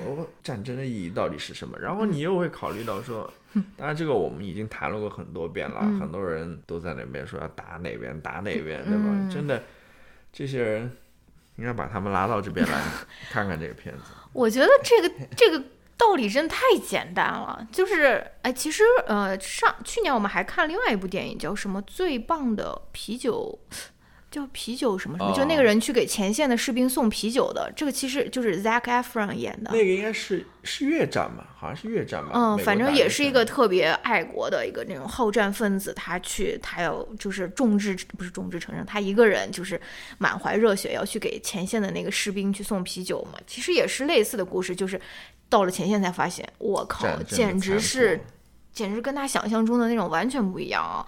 [0.06, 1.76] 哦，战争的意义到底是什么？
[1.80, 3.28] 然后你又会考虑到说，
[3.76, 9.28] 当然这个我们已经谈论过很多遍了，很多人都在那边说要打哪边打哪边，对吧？
[9.28, 9.60] 真的，
[10.36, 10.96] 这些人
[11.54, 12.82] 应该把他们拉到这边来
[13.30, 14.02] 看看这个片子。
[14.32, 15.62] 我觉得这个这个
[15.96, 23.56] 道理真的太简单了，就是哎，其实呃，上去年我们还看另外一部电影，叫什么《最棒的啤酒》。
[24.34, 29.70] 叫啤酒什么什么，哦就那个人去给前线的士兵送啤酒的，这个其实就是 Zac Efron 演的。
[29.70, 32.32] 那个应该是是越战吧，好像是越战吧。
[32.34, 39.80] 嗯，反正也是一个特别爱国的一个那种好战分子，他去，他要就是众志不是众志成城，他一个人就是
[40.18, 43.38] 满怀热血要去给前线的那个士兵去送啤酒嘛。
[43.46, 45.00] 其实也是类似的故事，就是
[45.48, 48.20] 到了前线才发现，我靠简直是
[48.72, 51.06] 简直跟他想象中的那种完全不一样啊。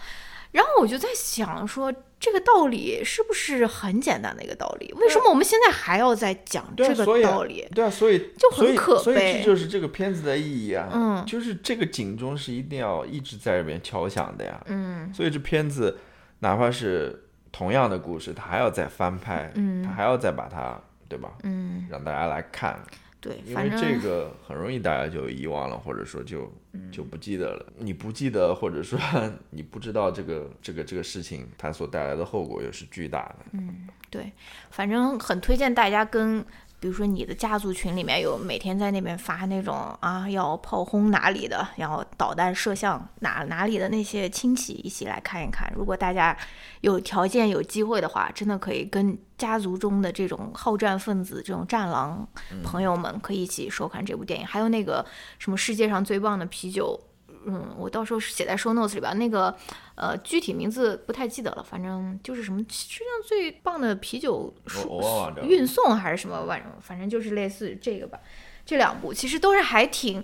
[0.52, 4.92] 然后我就在想说，这个道理是不是很简单的一个道理？
[4.94, 7.66] 为什么我们现在还要再讲这个道理？
[7.74, 10.88] 对啊，所以就很所以可所以悲这就是这个片子的意义啊。
[10.92, 14.60] 嗯就是这个警钟是一定要一直在这边敲响的呀。
[14.66, 15.98] 嗯所以这片子
[16.40, 21.30] 哪怕是同样的故事，它还要再翻拍，嗯它还要再把它，对吧？
[21.42, 22.78] 嗯，让大家来看，
[23.26, 27.72] 对，因为这个很容易大家就遗忘了，或者说就嗯就不记得了。
[27.76, 28.96] 你不记得，或者说
[29.50, 33.46] 你不知道这个这个这个事情它所带来的后果又是巨大的。
[33.52, 34.32] 嗯对，
[34.70, 36.42] 反正很推荐大家跟，
[36.78, 45.72] 比如说你的家族群里面有每天在那边发那种啊要炮轰哪里的，然后导弹射向哪哪里的那些亲戚一起来看一看。
[45.74, 46.36] 如果大家
[46.82, 52.28] 有条件有机会的话，真的可以跟家族中的这种好战分子、这种战狼
[52.62, 54.46] 朋友们可以一起收看这部电影。
[54.46, 55.04] 还有那个
[55.38, 57.00] 什么世界上最棒的啤酒。
[57.46, 59.56] 嗯，我到时候是写在 show notes 里边，那个
[59.94, 65.00] 呃具体名字不太记得了，反正就是什么世界上最棒的啤酒输
[65.42, 68.18] 运送还是什么玩意儿，反正就是类似这个吧。
[68.64, 70.22] 这两部其实都是还挺，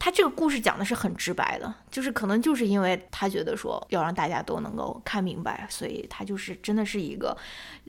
[0.00, 7.36] 他这个故事讲的是很直白的，就是可能就是因为他觉得说要让大家都能够看明白，所以他就是真的是一个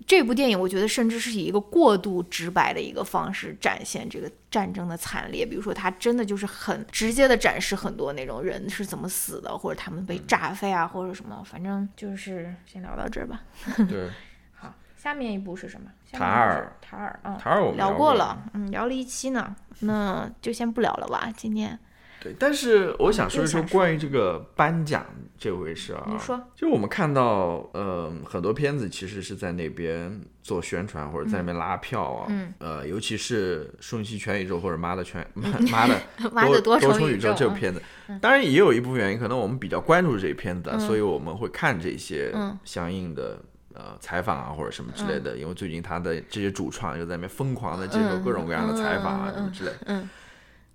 [0.08, 5.45] 这部电影，我觉得甚至是以一个过度直白的一个方式展现这个战争的惨烈。
[5.45, 13.43] 比如说，他真的就是很直接的展示很多那种人是怎么死的，或者他们被炸飞啊，或者什么，反正就是先聊到这儿吧。
[13.88, 14.10] 对，
[14.56, 15.91] 好，下面一部是什么？
[16.12, 21.32] 下塔尔塔尔啊，塔尔我们聊聊过了，嗯，聊了一期呢，那就先不聊了吧。
[21.38, 21.78] 今天
[22.21, 25.05] 对，但是我想说一说关于这个颁奖
[25.38, 26.05] 这回事啊。
[26.08, 32.53] 你说，就我们看到，呃，很多片子其实是在那边做宣传或者在那边拉票啊，嗯。
[32.60, 36.01] 呃，尤其是《瞬息全宇宙》或者《妈的全 妈妈的
[36.32, 37.82] 妈的多重重宇宙》这啊部片子，
[38.21, 42.58] 当然也有一部分原因，可能我们比较关注这片子啊，所以我们会看这些嗯。
[42.63, 43.39] 相应的。
[43.75, 49.77] 呃，采访啊，或者什么之类的，因为最近他的这些主创又在那边疯狂的接受各种各样的采访啊，嗯嗯嗯什么之类的。
[49.86, 50.10] 嗯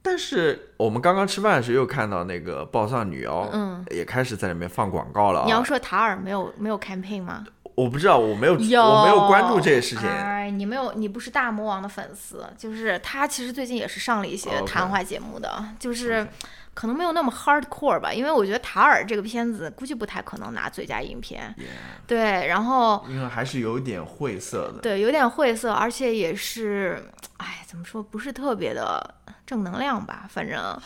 [0.07, 5.45] 但是我们刚刚吃饭的时候又看到那个暴丧女妖，嗯，也开始在里面放广告了啊。
[5.47, 7.43] 你要说塔尔没有没有 campaign 吗？
[7.75, 10.07] 我不知道，我没有，有，我没有关注这些事情。
[10.07, 16.29] 哎，你没有，你不是大魔王的粉丝，就是他其实最近也是上了一些谈话节目的就是
[16.75, 21.55] 可能没有那么 hardcore 吧，因为我觉得塔尔这个片子估计不太可能拿最佳影片。
[21.57, 21.65] Yeah，
[22.07, 24.81] 对，然后因为还是有点晦涩的。
[24.81, 29.15] 对，有点晦涩，而且也是，哎，怎么说，不是特别的
[29.47, 30.79] 正能量吧，反正，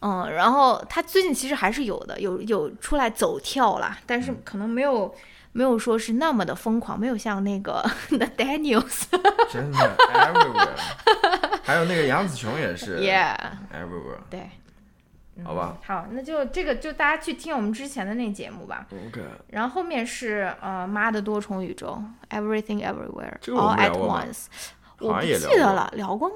[0.00, 5.14] 嗯，然后他最近其实还是有的，有有出来走跳啦，但是可能没有
[5.52, 9.04] 没有说是那么的疯狂，没有像那个 The Daniels，
[9.52, 14.50] 真的 everywhere，还有那个杨紫琼也是 Yeah，everywhere，对，
[15.42, 18.86] 好吧好，那就这个就大家去听我们之前的那节目吧。
[19.08, 24.46] ？OK，然后后面是呃妈的多重宇宙，Everything Everywhere All at Once，
[25.00, 26.34] 我不记得了，聊过吗？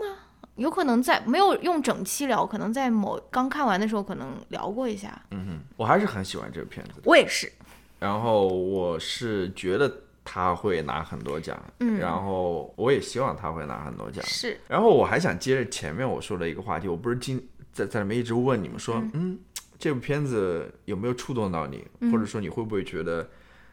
[0.57, 5.17] 有可能在没有用整期聊，可能在某刚看完的时候可能聊过一下。
[5.31, 7.01] 嗯哼，我还是很喜欢这个片子。
[7.05, 7.53] 我也是，
[8.01, 9.89] 然后我是觉得
[10.25, 14.25] 他会拿很多奖，嗯然后我也希望他会拿很多奖。
[14.27, 19.38] 是，然后我还想接着前面我说的一个话题，我不是今在在里面一直问你们说，嗯。
[19.79, 22.11] 这部片子有没有触动到你，嗯。
[22.11, 23.29] 或者说你会不会觉得，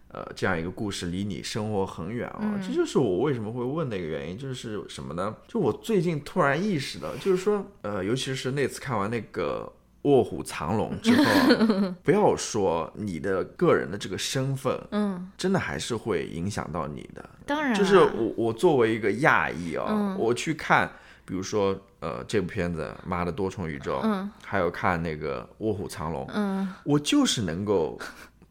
[0.10, 2.62] 呃，这样一个故事离你生活很远啊、嗯。
[2.62, 5.36] 这就是我为什么会问的一个原因，就是什么呢？
[5.48, 9.72] 就我最近突然意识到，就是说，呃，尤其是那次看完那个。
[10.06, 17.28] 卧虎藏龙之后啊， 不要说你的个人的这个身份，嗯，真的还是会影响到你的。
[17.44, 20.16] 当然就是我我作为一个亚裔啊、嗯。
[20.20, 20.92] 我去看，
[21.26, 24.30] 比如说呃这部片子《妈的多重宇宙》，嗯。
[24.44, 26.68] 还有看那个《卧虎藏龙》，嗯。
[26.84, 28.00] 我就是能够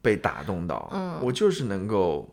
[0.01, 1.19] 被打动到，嗯。
[1.21, 2.29] 我就是能够，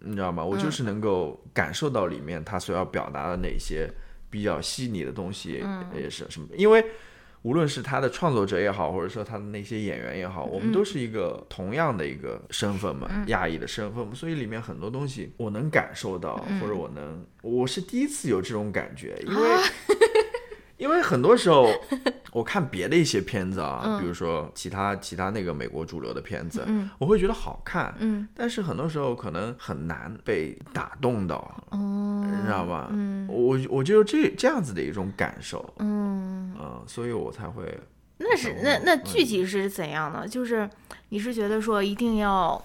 [0.00, 0.44] 你知道吗？
[0.44, 3.90] 我就是能够感受到里面他所要表达的那些
[4.28, 5.86] 比较细腻的东西，嗯。
[5.94, 6.84] 也是什么，因为。
[7.44, 19.42] 无论是他的创作者也好，或者说他的那些演员也好，我们都是一个同样的一个身份嘛，亚裔的身份嘛，所以里面很多东西我能感受到，或者我能，我是第一次有这种感觉，因为、
[20.76, 21.68] 因为很多时候
[22.32, 26.66] 我看别的一些片子啊，比如说其他其他那个美国主流的片子，
[26.98, 28.28] 我会觉得好看，嗯。
[28.34, 31.36] 但是很多时候可能很难被打动到，
[31.70, 32.24] 哦。
[32.24, 32.88] 你知道吧？
[32.90, 33.26] 嗯。
[33.28, 37.78] 我我就有这这样子的一种感受，嗯，嗯，所以我才会
[38.18, 39.02] 那是那那嗯。
[39.04, 40.26] 具体是怎样的？
[40.26, 40.68] 就是
[41.10, 42.60] 你是觉得说一定要，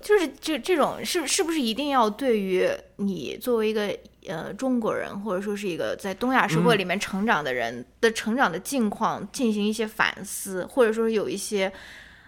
[0.00, 3.94] 就是这这种是是不是一定要对于你作为一个
[4.26, 11.72] 呃中国人，或者说是一个在东亚社会里面成长的人的成长的境况进行一些反思，或者说有一些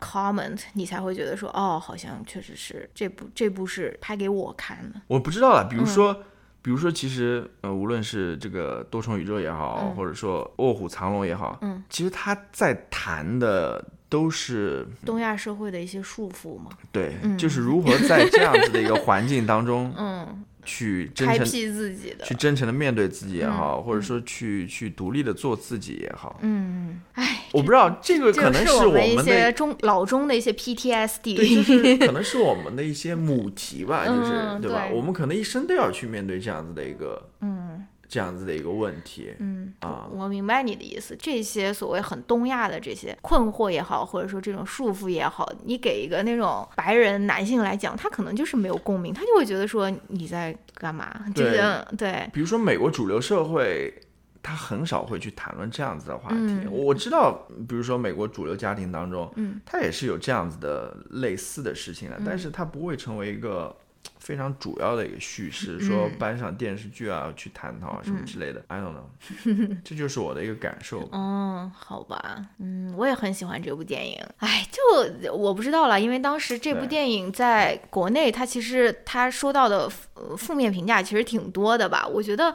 [0.01, 5.01] comment，你才会觉得说哦，好像确实是这部这部是拍给我看的。
[5.07, 6.25] 我不知道啊，比如说，嗯
[6.62, 21.38] 比如说，其实呃，无论是这个多重宇宙也好，或者说卧虎藏龙也好，嗯，其实他在谈的都是东亚社会的一些束缚嘛，对，就是如何在这样子的一个环境当中嗯，去真诚。
[21.38, 22.25] 开辟自己的。
[22.25, 34.88] 去，真诚的面对自己也好，或者说去去独立的做自己也好，嗯，哎，我不知道这个可能我是们一们的些中老中的一些，PTSD，就是 可能是我们的一些母题吧，就是嗯对吧？
[34.92, 41.16] 我们可能一生都要去面对这样子的一个嗯这样子的一个问题，嗯啊我明白你的意思。
[41.16, 51.25] 这些所谓很东亚的这些困惑也好，或者说这种束缚也好，你给一个那种白人男性来讲，他可能就是没有共鸣，他就会觉得说你在干嘛？
[51.37, 53.94] 这对个对，比如说美国主流社会，
[54.42, 56.37] 他很少会去谈论这样子的话题。
[56.37, 63.77] 嗯我知道，比如说美国主流家庭当中，嗯，他也是有这样子的类似的事情的，但是他不会成为一个。
[64.19, 68.63] 非常主要的一个叙事，说嗯搬上电视剧啊，去探讨啊什么之类的。
[68.69, 71.09] I don't know， 这就是我的一个感受。
[71.11, 74.17] 嗯，好吧，嗯，我也很喜欢这部电影。
[74.39, 82.07] 哎，就我不知道了，因为当时这部电影在国内，它其实它说到的呃负面评价其实挺多的吧？
[82.07, 82.55] 我觉得。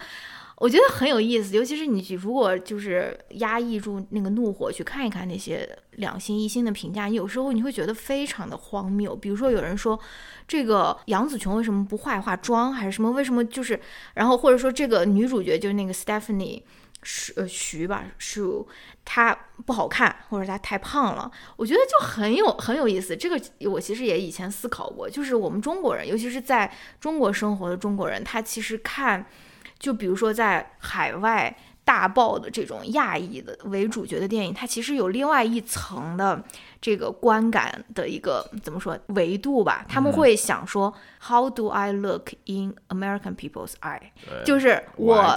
[0.57, 9.13] 我觉得很有意思，尤其是你如果就是压抑住那个怒火去看一看那些两星一星的评价，你有时候你会觉得非常的荒谬。
[9.13, 9.99] 比如说有人说
[10.47, 13.11] 这个杨紫琼为什么不化化妆，还是什么？
[13.11, 13.77] 为什么就是，
[14.13, 16.61] 然后或者说这个女主角就是那个 Stephanie
[17.03, 18.41] 徐呃徐吧是，
[19.03, 23.15] 她不好看，或者她太胖了，我觉得就很有很有意思。
[23.15, 23.39] 这个
[23.69, 29.25] 我其实也以前思考过，就是我们中国人，尤其是在中国生活的中国人，他其实看，
[29.85, 31.55] 就比如说在海外。
[31.85, 36.43] 大爆的这种亚裔的为主角的电影，它其实有另外一层的
[36.85, 39.83] 这个观感的一个怎么说维度吧？
[39.89, 44.11] 他们会想说、h o w do I look in American people's eyes？
[44.45, 45.35] 就是我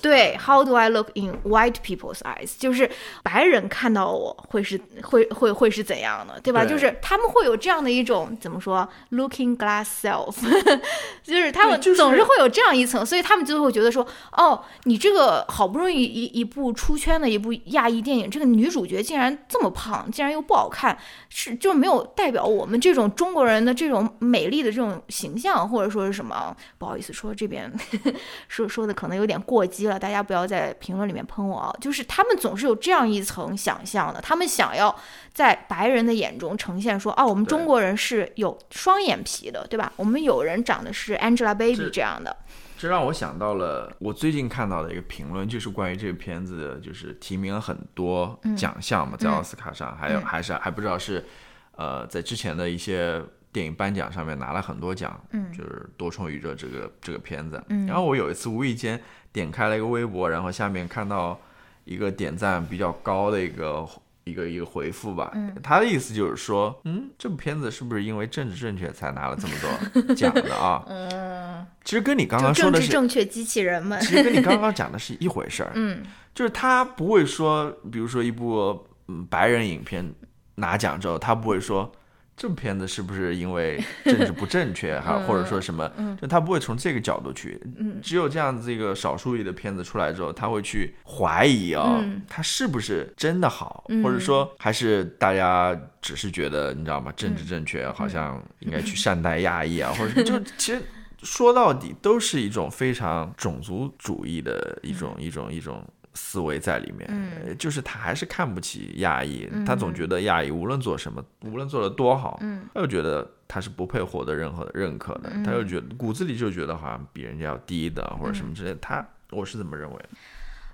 [0.00, 2.54] 对，How do I look in white people's eyes？
[2.58, 2.90] 就是
[3.22, 6.64] 白人看到我会是会会会是怎样的，对吧？
[6.64, 10.34] 对就是他们会有这样的一种怎么说，looking glass self，
[11.22, 20.85] 就是他们总是会有这样一层，所以他们就会觉得说，哦，你这个好不容易一一部出圈的一部亚裔电影，这个女主角竟然这么胖，竟然又不好看。
[20.86, 20.96] 看，
[21.28, 26.56] 是就没有代表我们这种中国人的这种美丽的这种形象，或者说是什么？
[26.78, 27.72] 不好意思，说这边
[28.48, 31.74] 说说的可能有点过激了，大家不要在评论里面喷我啊。
[31.80, 34.94] 就是他们总是有这样一层想象的，他们想要
[35.34, 39.92] 在白人的眼中呈现说，啊，我们中国人是有双眼皮的，对吧？
[39.96, 42.36] 我们有人长得是 Angelababy 这样的。
[42.78, 51.24] 这让我想到了我最近看到的一个评论，就是关于这个片子，就是提名了很多奖项嘛，在奥斯卡上，还有还是还不知道是，
[51.72, 53.22] 呃，在之前的一些
[53.52, 57.62] 电影颁奖上面拿了很多奖，嗯，就是多重宇宙这个这个片子。
[57.86, 59.00] 然后我有一次无意间
[59.32, 61.38] 点开了一个微博，然后下面看到
[61.84, 63.86] 一个点赞比较高的一个。
[64.26, 70.84] 一个一个回复吧，他的意思就是说，嗯，这部片子是不是因为政治正确才拿了这么多奖的啊？
[70.90, 75.70] 嗯，其实跟你刚刚说的是正确机器人们， 其实跟你刚刚讲的是一回事儿。
[75.76, 76.02] 嗯，
[76.34, 80.12] 就是他不会说，比如说一部嗯白人影片
[80.56, 81.90] 拿奖之后，他不会说。
[82.36, 85.90] 这部片子是不是因为政治不正确哈， 或者说什么？
[86.20, 87.58] 就他不会从这个角度去，
[88.02, 97.10] 只有这样子一个少数裔的片子出来之后，他会去怀疑啊，他是不是真的好，或者说还是大家只是觉得你知道吗？
[97.16, 100.82] 政治正确好像应该去善待亚裔啊，或者 就其实
[101.22, 105.82] 说到底都是一种非常种族主义的一种一种一种。
[106.16, 112.40] 思维在里面，就是他还是看不起亚裔，他总觉得亚裔无论做什么，无论做的多好，
[112.74, 120.08] 他又觉得他是不配获得任何的认可的，他又觉得骨子里就觉得好像比人家要低的或者什么之类，他我是这么认为的。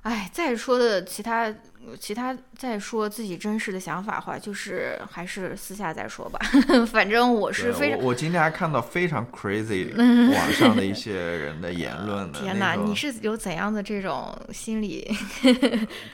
[0.03, 1.53] 哎，再说的其他。
[1.99, 6.39] 其他再说自己真实的想法的话，就是还是私下再说吧。
[6.87, 9.91] 反正我是非常，我今天还看到非常 crazy
[10.33, 12.39] 网上的一些人的言论呢。
[12.41, 15.11] 天哪，你是有怎样的这种心理？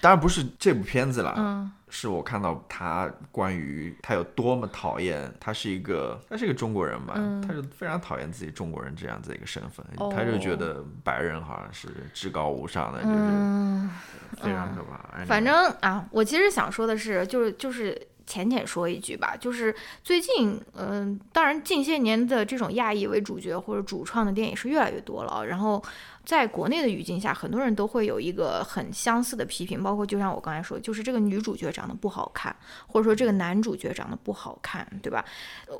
[0.00, 1.34] 当然不是这部片子了。
[1.36, 1.70] 嗯。
[1.90, 7.14] 是我看到他关于他有多么讨厌，他是一个他是一个中国人嘛，
[7.46, 15.24] 他就非常讨厌自己中国人这样子一个身份，他就觉得白人好像是至高无上的，就是非常可怕。
[15.24, 19.74] 反正啊，我其实想说的是，就是就是浅浅说一句吧，就是
[20.04, 25.82] 最近，嗯，当然近些年的这种亚裔为主角或者主创的电影是越来越多了，然后。
[26.28, 32.54] 在国内的语境下，很多人都会有一个很相似的批评，包括就像我刚才说，就是这个女主角长得不好看，
[32.86, 35.24] 或者说这个男主角长得不好看，对吧？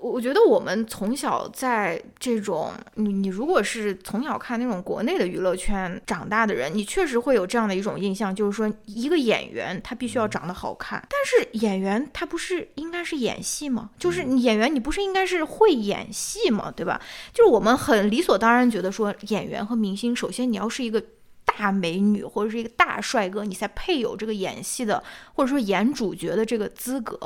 [0.00, 13.90] 我我觉得我们从小在这种你你如果是从小看那种国内的娱乐圈长大的人，你确实会有这样的一种印象，就是说一个演员他必须要长得好看，但是演员他不是应该是演戏吗？
[13.98, 16.72] 就是演员你不是应该是会演戏吗？
[16.74, 16.98] 对吧？
[17.34, 20.37] 就是我们很理所当然觉得说演员和明星首先。
[20.44, 21.02] 你要是一个
[21.44, 25.02] 大美女或者是一个大帅哥，你才配有这个演戏的
[25.34, 27.18] 或者说演主角的这个资格，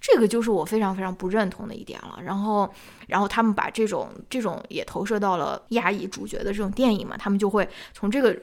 [0.00, 2.18] 这个就是我非常非常不认同的一点了。
[2.22, 2.68] 然后，
[3.06, 8.36] 然后他们把这种这种也投射到了亚裔主角的这种电影嘛，他们就会从这个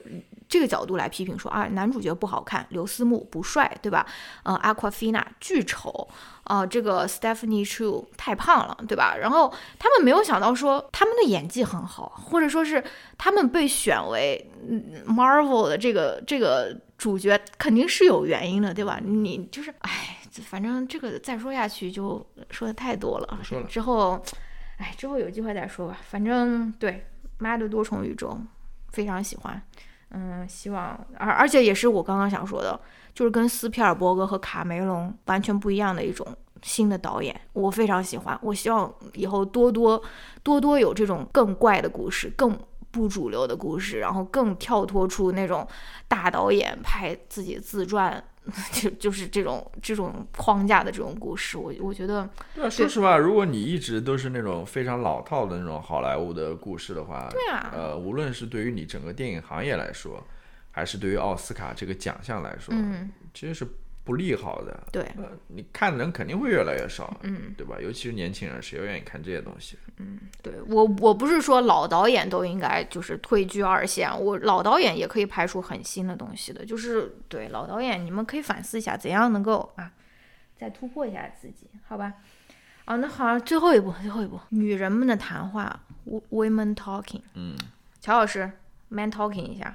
[0.54, 4.06] 这个角度来批评说啊，男主角不好看，刘思慕不帅，对吧？
[4.44, 6.08] 呃，Aquafina 巨丑。
[6.44, 9.16] 啊，这个 Stephanie Chu 太胖了，对吧？
[9.16, 12.84] 然后他们没有想到说他们的演技很好，或者说是
[13.18, 14.48] 他们被选为
[15.08, 19.00] Marvel 的这个这个主角，肯定是有原因的，对吧？
[19.02, 23.40] 你就是，哎，反正这个再说下去就说的太多了。
[23.66, 24.22] 之后，
[24.76, 25.98] 哎，之后有机会再说吧。
[26.08, 27.06] 反正对
[27.38, 28.38] 妈的多重宇宙
[28.92, 29.60] 非常喜欢，
[30.14, 32.80] 嗯，希望而而且也是我刚刚想说的。
[33.14, 36.26] 就是跟斯皮尔伯格和卡梅隆完全不一样的一种
[36.62, 38.36] 新的导演，我非常喜欢。
[38.42, 40.02] 我希望以后多多
[40.42, 42.58] 多多有这种更怪的故事，更
[42.90, 45.64] 不主流的故事，然后更跳脱出那种
[46.08, 48.20] 大导演拍自己自传，
[48.72, 51.56] 就就是这种这种框架的这种故事。
[51.56, 60.22] 我我觉得，对，说实话，如果你一直都是那种非常老套的那种好莱坞的故事的话，对啊，呃，无论是对于你整个电影行业来说。
[60.76, 63.64] 还是对于奥斯卡这个奖项来说，嗯，其实是
[64.04, 64.86] 不利好的。
[64.92, 65.10] 对，
[65.48, 67.76] 你看的人肯定会越来越少，嗯，对吧？
[67.80, 69.78] 尤其是年轻人，谁愿意看这些东西？
[69.96, 76.64] 嗯，对我，我不是说老导演都应该就是退居二线，我老导演也可以拍出很新的东西的。
[76.64, 79.90] 就是对老导演，你们可以反思一下，怎样能够啊
[80.58, 82.14] 再突破一下自己，好吧？
[82.84, 85.80] 啊，那好，最后一步，最后一步，女人们的谈话
[86.30, 87.22] ，women talking。
[87.32, 87.56] 嗯，
[87.98, 88.50] 乔老师
[88.88, 89.74] ，man talking 一下。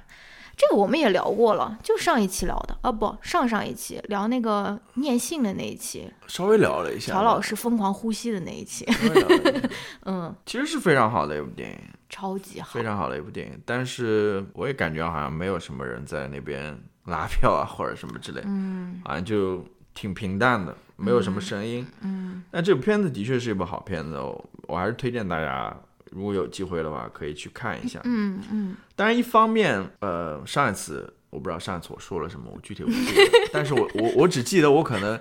[0.60, 7.14] 这个我们也聊过了，就上一期聊的啊，不上上一期聊那个念信的那一期，稍微聊了一下。
[7.14, 8.86] 乔老师疯狂呼吸的那一期，
[10.04, 11.78] 嗯，其实是非常好的一部电影，
[12.10, 13.58] 超级好，非常好的一部电影。
[13.64, 21.86] 但是我也感觉好像没有什么人在那边拉票啊，或者什么之类，嗯，好像就挺平淡的，没有什么声音。
[22.02, 25.74] 嗯，那这部片子的确是一部好片子，我我还是推荐大家，
[26.10, 28.00] 如果有机会的话，可以去看一下。
[28.04, 35.18] 嗯嗯，当然，一方面，呃，上一次我不知道上一次我说了什么，我具体不记得，但是我 我我只记得我可能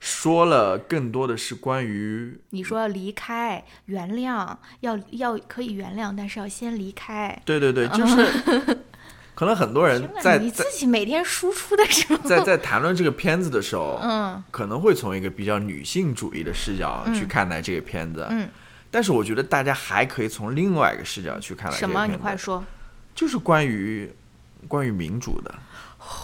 [0.00, 7.40] 说了更多的是关于你说要离开，原谅，要要可以原谅，但是要先离开。
[7.44, 8.26] 对对对，就是
[9.34, 18.26] 可能很多人 在在你自己每天输出的时候，在在谈论这个片子的时候，嗯可能会从一个比较女性主义的视角去看待这个片子。
[18.28, 18.48] 嗯，
[18.92, 22.06] 但是我觉得大家还可以从另外一个视角去看待这什么？
[22.06, 22.62] 你快说。
[23.14, 24.10] 就是关于
[24.68, 25.54] 关于民主的，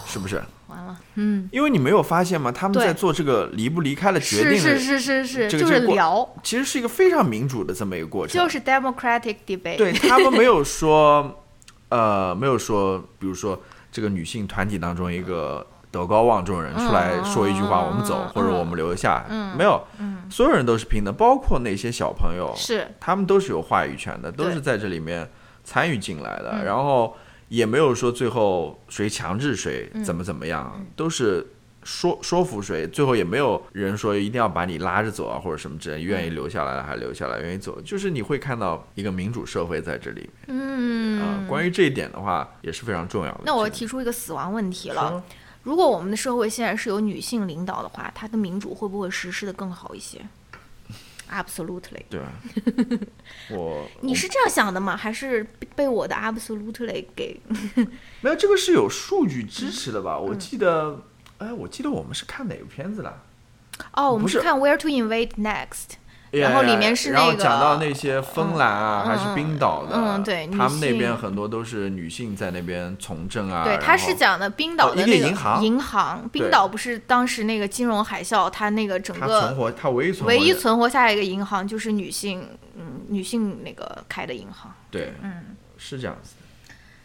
[0.07, 0.41] 是不是？
[0.67, 2.51] 完了，嗯，因为你没有发现吗？
[2.51, 8.39] 他们在做这个离不离开的决定的，是是是是，就是这个这个过聊，其实是一个非常民主的这么一个过程。
[8.39, 9.77] 就是 democratic debate。
[9.77, 11.43] 对他们没有说，
[11.89, 13.59] 呃，没有说，比如说
[13.91, 22.87] 这个女性团体当中一个德高望重人出来说一句话，嗯我们走，嗯或者我们留下，嗯没有，嗯，所有人都是平等，包括那些小朋友，是。
[22.99, 25.27] 他们都是有话语权的，都是在这里面
[25.63, 26.63] 参与进来的，嗯。
[26.63, 27.15] 然后
[27.47, 30.03] 也没有说最后谁强制谁嗯。
[30.03, 31.47] 怎么怎么样，都是
[31.83, 40.31] 说说服谁，最后也没有人说一定要把你拉着走啊或者什么之类，愿意留下来还留下来，愿意走，就是你会看到一个民主社会在这里面。
[40.47, 40.99] 嗯。
[41.19, 43.41] 啊、关于这一点的话也是非常重要的。
[43.43, 43.75] 那我这个。
[43.79, 45.09] 提出一个死亡问题了。
[45.09, 45.23] 说：
[45.63, 50.19] 如果我们的社会现在是由女性领导的话，它的民主会不会实施的更好一些
[51.31, 52.03] ？Absolutely。
[52.09, 52.31] 对吧？
[53.51, 54.97] 我你是这样想的吗？
[54.97, 55.45] 还是
[55.75, 57.39] 被我的 absolutely 给？
[58.21, 60.15] 没有这个是有数据支持的吧？
[60.19, 61.03] 嗯我记得，
[61.37, 63.21] 哎，我记得我们是看哪个片子了？
[63.93, 65.98] 哦，我们是看 Where to Invade Next。
[66.31, 73.63] 然后里面是然后那个讲到那些芬兰啊，嗯还是冰岛的，嗯对他们那边很多都是女性在那边从政啊。
[73.63, 84.71] 对，然他是讲的冰岛的那个银行银行冰岛不是当时那个金融海啸，它那个整他存个活，他唯一存活唯一存活下来一个银行就是女性，嗯，女性那个开的银行。
[84.91, 86.33] 对，嗯，是这样子。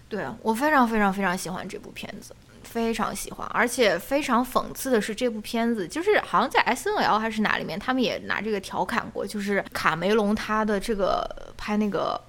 [0.06, 2.36] 对啊我非常非常非常喜欢这部片子，
[2.74, 11.24] 非常喜欢，而且非常讽刺的是，这部片子就是好像在 S N L 还是哪里面，他们也拿这个调侃过，就是卡梅隆他的这个
[11.56, 12.20] 拍那个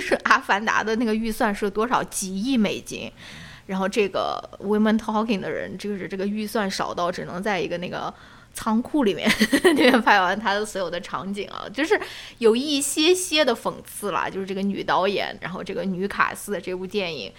[0.00, 3.08] 是《阿凡达》的那个预算是多少几亿美金。
[3.66, 8.12] 然后这个 Women Talking 的人，就是这个预算少到只能在一个那个
[8.52, 9.30] 仓库里面
[9.76, 11.98] 里面拍完他的所有的场景啊，就是
[12.38, 14.28] 有一些些的讽刺啦。
[14.28, 17.32] 就是这个女导演，然后这个女卡司的这部电影，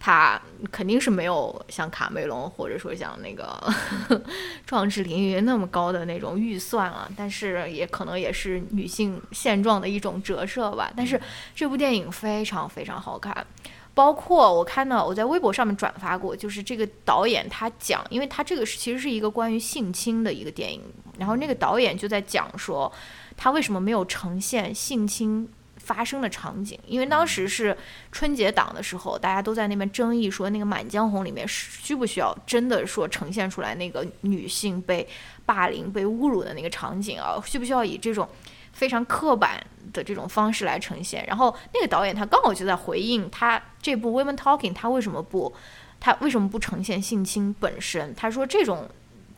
[0.00, 0.40] 她
[0.72, 3.54] 肯定是没有像卡梅隆或者说像那个
[4.64, 10.90] 《壮志凌云》那么高的那种预算了，但是也可能也是女性现状的一种折射吧。
[10.96, 11.20] 但是
[11.54, 13.46] 这部电影非常非常好看。
[13.92, 20.80] 包括我看到我在微博上面转发过，就是这个导演他讲，因为他这个是其实是一个关于性侵的一个电影，
[21.18, 22.90] 然后那个导演就在讲说，
[23.36, 25.46] 他为什么没有呈现性侵
[25.92, 27.76] 发生的场景，因为当时是
[28.12, 35.04] 春节档的时候，大家都在那边争议说，那个《满江红》里面需不需要真的说呈现出来那个女性被
[35.44, 37.42] 霸凌、被侮辱的那个场景啊？
[37.44, 38.28] 需不需要以这种
[38.72, 39.60] 非常刻板
[39.92, 41.26] 的这种方式来呈现？
[41.26, 45.52] 然后那个导演他刚好就在回应他这部《Women Talking》，他为什么不
[45.98, 48.14] 他为什么不呈现性侵本身？
[48.14, 48.88] 他说这种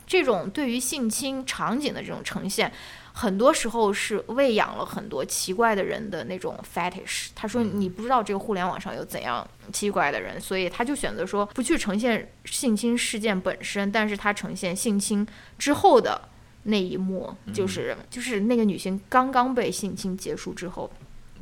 [0.05, 2.71] 这种对于性侵场景的这种呈现。
[3.15, 7.27] 很多时候是喂养了很多奇怪的人的那种 fetish。
[7.35, 15.25] 他说你不知道这个互联网上有怎样奇怪的人，所以他就选择说不去呈现性侵事件本身，但是他呈现性侵
[15.59, 16.29] 之后的
[16.63, 20.91] 那一幕，就是就是那个女性刚刚被性侵结束之后，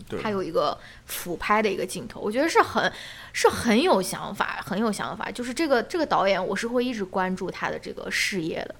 [0.10, 2.92] 对他有一个俯拍的一个镜头，我觉得是很
[3.32, 5.32] 是很有想法，很有想法。
[5.32, 8.76] 就是这个这个导演，我是会一直关注他的这个事业的。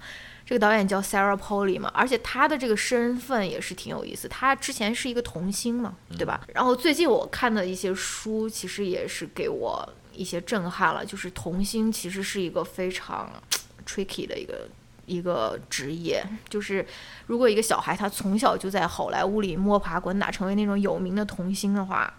[0.52, 4.28] 这个导演叫 Sarah Polley 嘛，而且他的这个身份也是挺有意思。
[4.28, 6.42] 他之前是一个童星嘛，对吧？
[6.54, 11.06] 然后最近我看的一些书，其实也是给我一些震撼了。
[11.06, 13.32] 就是童星其实是一个非常
[13.88, 14.68] tricky 的一个
[15.06, 16.86] 一个职业，就是
[17.28, 22.14] 如果一个小孩他从小就在好莱坞里摸爬滚打，成为那种有名的童星的话，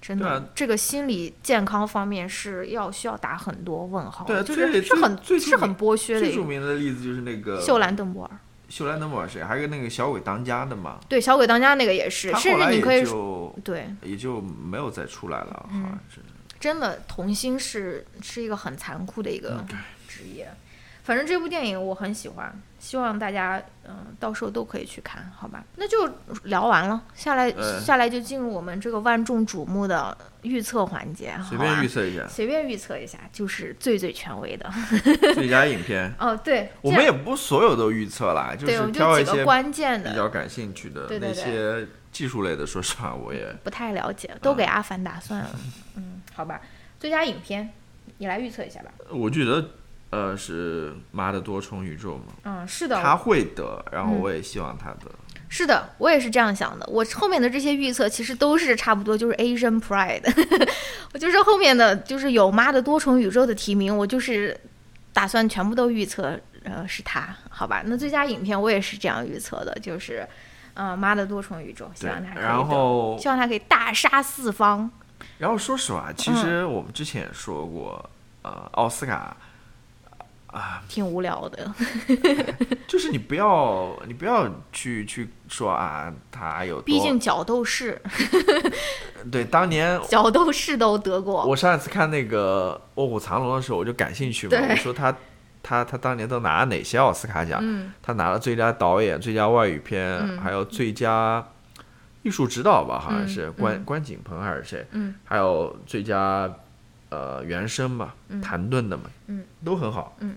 [0.00, 6.34] 真的、啊这个心理健康方面是要需要打很多问号对啊最是是很最最是很剥削的最。
[6.34, 8.30] 著名的例子就是那个秀兰邓布尔，
[8.68, 9.42] 秀兰登堡谁？
[9.42, 16.20] 还有那个小鬼当家的嘛，对小鬼当家那个也是，甚至你可以就对，也就没有再出来了，好像是。
[16.58, 19.78] 真的童星是是一个很残酷的一个嗯
[20.08, 20.48] 职业。
[21.04, 25.64] 反正这部电影我很喜欢，希望大家嗯、到时候都可以去看，好吧？
[25.74, 26.08] 那就
[26.44, 34.70] 聊完了，下来、嗯下来就进入我们这个万众瞩目的预测环节，随便预测一下随便预测一下，就是最最权威的。
[35.34, 36.12] 最佳影片。
[36.18, 42.64] 哦，对，我们也不所有都预测啦，就是挑一些关键的，比较感兴趣的那些技术类的。
[42.64, 45.50] 说实话，我也不太了解，都给嗯《阿凡达》算了。
[45.96, 46.60] 嗯，好吧，
[47.00, 47.72] 最佳影片，
[48.18, 48.90] 你来预测一下吧。
[49.10, 49.70] 我觉得
[50.16, 55.10] 呃是《妈的多重宇宙》吗，嗯，是的，他会得，然后嗯我也希望他得。
[55.48, 56.84] 是的，我也是这样想的。
[56.88, 60.22] 我后面的这些预测其实都是差不多，就是 Asian Pride。
[61.14, 64.58] 我就是后面的就是有妈的多重宇宙的提名，我就是
[65.12, 67.82] 打算全部都预测，呃，是他，好吧？
[67.86, 70.26] 那最佳影片我也是这样预测的，就是，
[70.74, 74.90] 呃，妈的多重宇宙，希望他可以，然后希望他可以大杀四方。
[75.38, 78.10] 然后说实话，其嗯实我们之前也说过，
[78.42, 79.36] 呃，奥斯卡
[80.88, 81.72] 挺无聊的，
[82.86, 88.00] 就是你不要你不要去去说啊，他有毕竟角斗士，
[89.30, 91.44] 对当年 角斗士都得过。
[91.46, 95.14] 我上一次看那个《卧虎藏龙》的时候，我就感兴趣嘛，我说他
[95.62, 97.58] 他他当年都拿了哪些奥斯卡奖？
[97.62, 97.92] 嗯。
[98.02, 100.38] 他拿了最佳导演、最佳外语片，嗯。
[100.40, 101.44] 还有最佳
[102.22, 103.28] 艺术指导吧，好像嗯。
[103.28, 103.84] 是关、嗯。
[103.84, 104.86] 关锦鹏还是谁？
[104.92, 105.14] 嗯。
[105.24, 106.48] 还有最佳
[107.10, 110.16] 呃原声吧，嗯谭盾的嘛，嗯都很好。
[110.20, 110.36] 嗯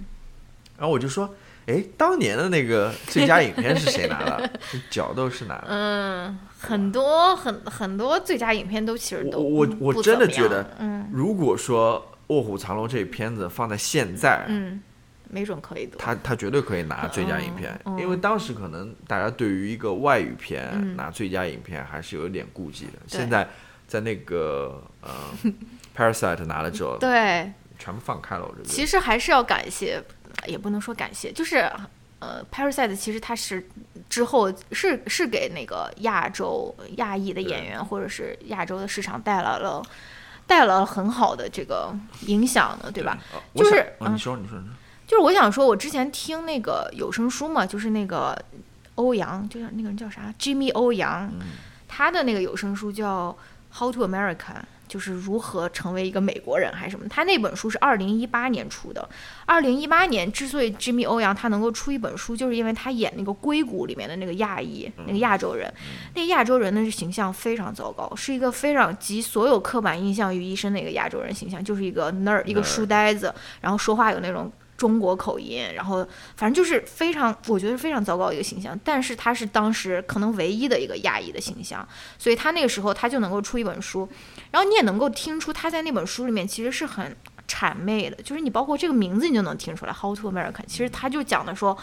[0.77, 4.49] 然后我就说，哎，当年的那个 最佳影片是谁拿的？
[4.61, 5.65] 是角斗士拿的。
[5.69, 11.99] 嗯，很多很很多最佳影片都其实都我我真的觉得嗯如果说
[12.33, 14.81] 《卧虎藏龙》这片子放在现在，嗯，
[15.29, 15.97] 没准可以得。
[15.97, 22.93] 他他绝对可以拿最佳影片，因为当时可能大家对于一个外语片、嗯拿最佳影片还是有一点顾忌的。
[23.05, 23.45] 现在
[23.85, 25.09] 在那个呃
[25.99, 28.63] Parasite 拿了之后，对，全部放开了，我觉得。
[28.63, 30.01] 其实还是要感谢，
[30.45, 31.69] 也不能说感谢，就是
[32.19, 33.67] 呃，Parasite 其实它是
[34.07, 39.83] 之后是是给那个亚洲亚裔的演员或者是亚洲的市场带来了
[40.47, 41.93] 带来了很好的这个
[42.27, 43.17] 影响的，对吧？
[43.33, 44.73] 呃就是你说你说你说，
[45.05, 48.41] 就是我想说，我之前听那个有声书嘛，就是那个
[48.95, 51.47] 欧阳，就像那个人叫啥，Jimmy 欧阳，嗯。
[51.91, 53.35] 他的那个有声书叫
[53.77, 54.35] 《How to American》，
[54.89, 57.07] 就是如何成为一个美国人还是什么。
[57.07, 59.07] 他那本书是二零一八年出的。
[59.45, 65.73] 二零一八年之所以 Jimmy 欧阳他能够出一本书，就是因为他演那个硅谷里面的那个亚裔，那个亚洲人，
[66.15, 74.51] 那个亚洲人的形象非常糟糕，是一个非常集所有刻板印象于一身的一个亚洲人形象，就是一个 nerd，一个书呆子，然后说话有那种。
[74.79, 76.07] 中国口音，然后
[76.37, 78.79] 反正就是非常，我觉得非常糟糕一个形象。
[78.81, 81.85] 但是他是当时可能唯一的一个亚裔的形象，
[82.17, 84.07] 所以他那个时候他就能够出一本书，
[84.51, 87.13] 然后你也能够听出他在那本书里面其实是很
[87.45, 91.77] 谄媚的，就是你包括这个名字你就能听出来，How to America，其实他就讲的说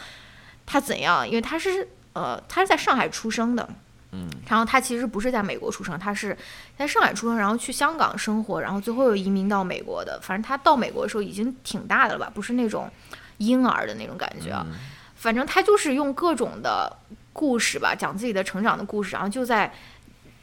[0.64, 3.68] 他怎样，因为他是呃他是在上海出生的，
[4.12, 6.36] 嗯，然后他其实不是在美国出生，他是
[6.78, 10.18] 在上海出生，然后去香港生活，然后最后又移民到美国的。
[10.22, 12.90] 反正他到美国的时候已经挺大的了吧，不是那种
[13.38, 14.64] 婴儿的那种感觉啊。
[14.68, 14.74] 嗯
[15.18, 16.94] 反正他就是用各种的
[17.32, 19.72] 故事吧，讲自己的成长的故事，然后就在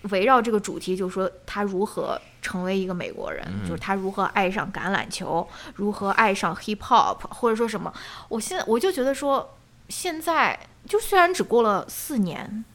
[0.10, 7.94] 围绕这个主题，就是说他如何成为一个美国人，嗯就是他如何爱上橄榄球，如何爱上 hip hop，或者说什么。
[8.28, 9.56] 我现在我就觉得说，
[9.90, 12.73] 现在就虽然只过了四年，对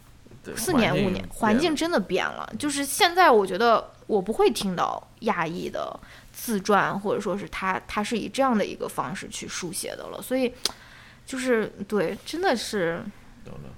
[0.57, 2.51] 四年五年，环境真的变了。
[2.59, 5.99] 就是现在，我觉得我不会听到亚裔的
[6.33, 10.23] 自传，或者说是他他是以这样的一个方式去书写的了。
[10.23, 10.53] 所以，
[11.27, 13.03] 就是对，真的是。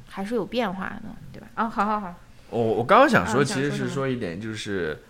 [0.08, 1.46] 还是有变化的，对吧？
[1.54, 2.12] 啊，好好好，
[2.48, 5.00] 我我刚刚想说，嗯其实是说一点，就是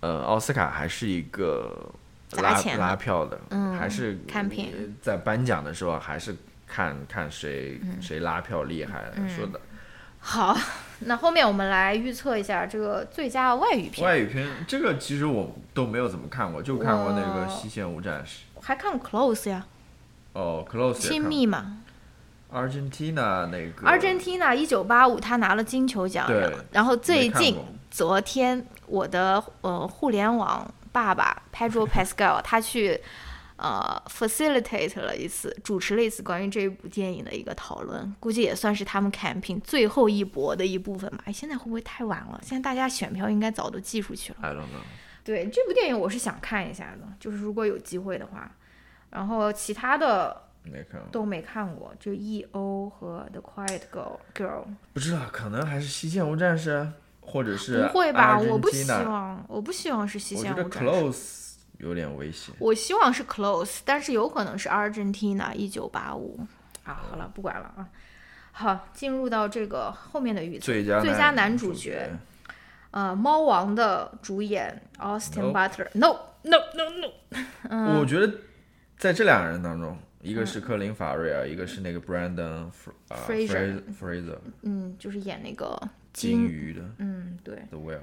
[0.00, 1.88] 呃，奥斯卡还是一个
[2.32, 6.34] 拉拉票的，嗯还是看品呃在颁奖的时候还是
[6.66, 9.60] 看看谁、谁拉票厉害、嗯说的。
[10.20, 10.56] 好。
[11.02, 19.64] 那后面我们来预测一下这个最佳外语片，外语片这个其实我都没有怎么看过，就看过那个《西线无战事还看过 Close 呀，》
[20.38, 21.78] 哦，Close 亲密嘛。
[22.52, 27.56] ，Argentina 那个 Argentina 一九八五，他拿了金球奖，对然后最近
[27.90, 33.00] 昨天我的呃互联网爸爸 Pedro Pascal 他去
[33.60, 41.22] 呃 facilitate 了一次，主持了一次关于这一部电影的一个讨论，估计也算是他们 campaign 最后一搏的一部分吧。
[41.26, 42.40] 哎，现在会不会太晚了？
[42.42, 44.38] 现在大家选票应该早都寄出去了。
[44.40, 44.82] I don't know。
[45.22, 48.50] 对这部电影我是想看一下的，就是如果有机会的话。
[49.10, 52.88] 然后其他的没看过，都没看过，就 E.O.
[52.88, 54.62] 和 The Quiet Girl Girl。
[54.92, 56.76] 不知道，可能还是《西线无战士》，
[57.20, 58.38] 或者是不会吧？
[58.38, 60.88] 我不希望，我不希望是西线无战士。
[60.88, 61.49] Close
[61.80, 62.54] 有点危险。
[62.58, 66.38] 我希望是 Close，但是有可能是 Argentina 一九八五
[66.84, 67.02] 啊。
[67.10, 67.88] 好了，不管了啊。
[68.52, 72.10] 好，进入到这个后面的预测，最佳最佳男主角，
[72.90, 77.38] 呃，猫王的主演 Austin Butler，No No No No，
[77.70, 78.30] 嗯， 我觉得
[78.98, 82.70] 在这两个人当中，一个是科林法瑞尔，一个是那个 Brandon
[83.08, 85.80] Fraser Fraser，嗯，就是演那个
[86.12, 88.00] 金鱼的，嗯，对，The Whale。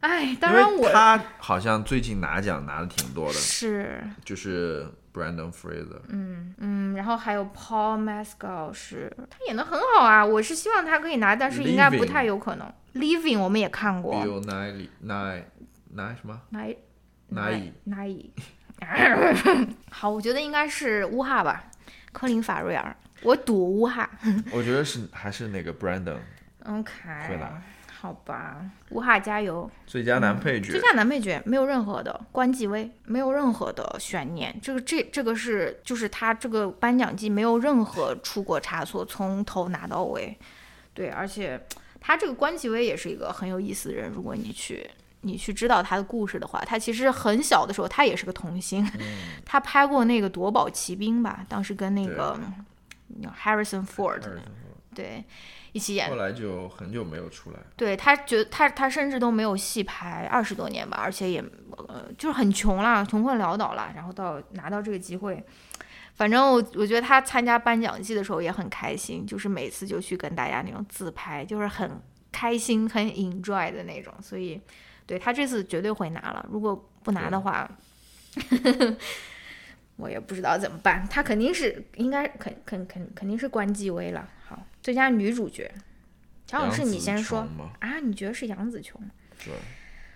[0.00, 12.72] 哎，当然我他好像最近拿奖拿的挺多的，是，就是 Brandon Fraser，嗯嗯，然后还有 Paul Mescal，是他演的很好啊，我是希望他可以拿，但是应该不太有可能。
[12.94, 15.42] Living 我们也看过，Bill Nye Nye
[15.94, 16.76] Nye 什么？Nye
[17.32, 18.30] Nye Nye，
[19.90, 21.64] 好，我觉得应该是乌哈吧，
[22.12, 24.08] 科林法瑞尔，我赌乌哈。
[24.52, 26.92] 我觉得是还是那个 Brandon，OK，
[27.28, 27.60] 会拿。
[28.00, 29.68] 好吧，乌哈加油！
[29.84, 34.56] 最佳男配角，最佳男配角没有任何的关继威，没有任何的悬念。
[34.62, 40.38] 这个这这个是就是他这个颁奖季没有任何出过差错，从头拿到尾。
[40.94, 41.60] 对，而且
[42.00, 44.08] 他这个关继威也是一个很有意思的人。
[44.12, 44.88] 如果你去
[45.22, 48.88] 你去知道他的故事的话，他其实很小的时候他也是个童星，
[49.44, 52.38] 他拍过那个夺宝奇兵吧，当时跟那个
[53.44, 54.22] Harrison Ford，
[54.94, 55.24] 对。
[55.72, 57.58] 一起演，后来就很久没有出来。
[57.76, 61.44] 对他，觉得他他甚至都没有戏拍二十多年吧，而且也
[61.76, 63.92] 呃就是很穷啦，穷困潦倒了。
[63.94, 65.44] 然后到拿到这个机会，
[66.14, 72.00] 反正我我觉得他参加颁奖季的时候也很开心，就是每次就去跟大家那种自拍，就是很
[72.32, 74.12] 开心很 enjoy 的那种。
[74.22, 74.58] 所以，
[75.04, 76.44] 对他这次绝对会拿了。
[76.50, 77.70] 如果不拿的话，
[79.96, 81.06] 我也不知道怎么办。
[81.08, 84.26] 他肯定是应该肯肯肯肯定是关继威了。
[84.88, 84.92] 好。
[84.92, 85.70] 最佳女主角，
[86.46, 87.46] 乔老师，你先说
[87.78, 88.00] 啊？
[88.00, 88.98] 你觉得是杨紫琼？
[89.44, 89.52] 对。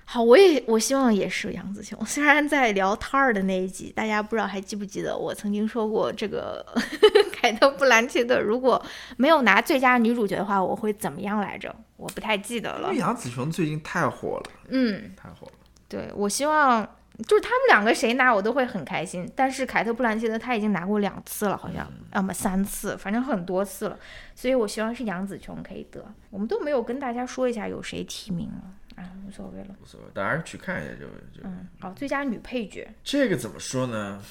[0.04, 2.02] 好，我也我希望也是杨紫琼。
[2.06, 6.64] 虽然在聊胎儿的那一集，大家不知道还记不记得我曾经说过，这个
[7.32, 8.82] 凯特·布兰切特如果
[9.18, 11.74] 没有拿最佳女主角的话，我会怎么样来着？
[11.96, 12.88] 我不太记得了。
[12.88, 15.52] 因为杨紫琼最近太火了，嗯，太火了。
[15.88, 16.88] 对，我希望。
[17.22, 23.98] 就是他们两个谁拿我都会很开心，但是凯特·布兰切特他已经拿过两次了，好像要么三次，反正很多次了，
[24.34, 26.04] 所以我希望是杨紫琼可以得。
[26.30, 31.06] 我们都没有跟大家说一下有谁提名了，啊，无所谓了，无所谓，大家去看一下就
[31.38, 31.44] 就。
[31.44, 34.22] 嗯，好，最佳女配角，这个怎么说呢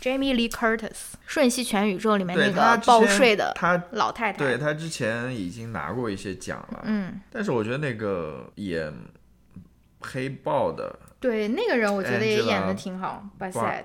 [0.00, 0.88] ？Jamie Lee Curtis，
[1.26, 3.54] 《瞬息全宇宙》里面那个报税的
[3.92, 8.92] 老太太，对她之前已经拿过一些奖了，嗯，但是我觉得那个演
[10.00, 10.98] 黑豹的。
[11.22, 13.24] 对那个人，我觉得也演的挺好。
[13.38, 13.84] Bassett，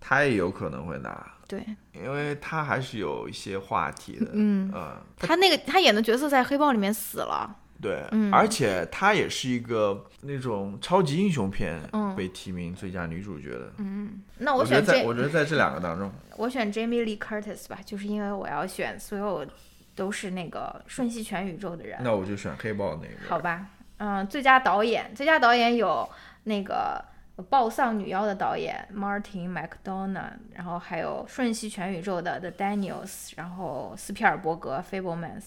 [0.00, 1.32] 他也有可能会拿。
[1.46, 1.62] 对，
[1.92, 4.30] 因为他还是有一些话题的。
[4.32, 7.58] 嗯嗯，他那个他演的角色在黑豹里面死了。
[7.82, 8.02] 对，
[8.32, 11.78] 而且他也是一个那种超级英雄片
[12.16, 13.72] 被提名最佳女主角的。
[13.76, 19.46] 嗯，那我选这，我觉得在这两个当中， 我选 Jamie Lee Curtis 吧，就是因为我要选所有
[19.94, 21.98] 都是那个瞬息全宇宙的人。
[22.02, 23.28] 那我就选黑豹那个。
[23.28, 23.66] 好吧，
[23.98, 26.08] 嗯，最佳导演，最佳导演有。
[26.46, 27.02] 那个
[27.44, 35.40] 《暴丧女妖》的导演 Martin McDonagh，然后还有《瞬息全宇宙》的 The Daniels，然后斯皮尔伯格《Fablemans》，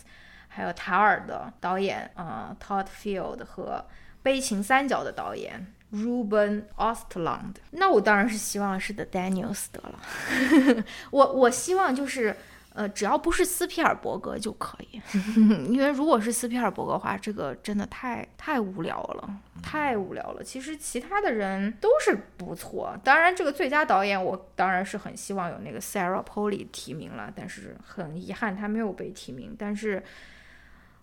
[0.47, 3.85] 还有塔尔的导演嗯 Todd Field 和
[4.23, 7.57] 《悲情三角》的导演 Ruben Ostlund。
[7.69, 12.35] 那我当然是希望是 The Daniels 得了， 我我希望就是。
[12.77, 15.01] 呃，只要不是斯皮尔伯格就可以，
[15.73, 19.27] 因为如果是斯皮尔伯格的话，这个真的太太无聊了，
[19.63, 20.43] 太无聊了。
[20.43, 29.55] 其实其他的人都是不错，当然这个最佳导演我当然是很希望有那个 Sarah Polley 提名了，但是很遗憾他没有被提名。
[29.57, 30.03] 但是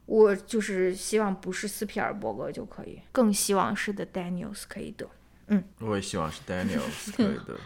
[0.07, 5.11] 我就是希望不是斯皮尔伯格就可以，更希望是 The Daniels 可以得。
[5.49, 7.59] 嗯，我也希望是 Daniels 可以得。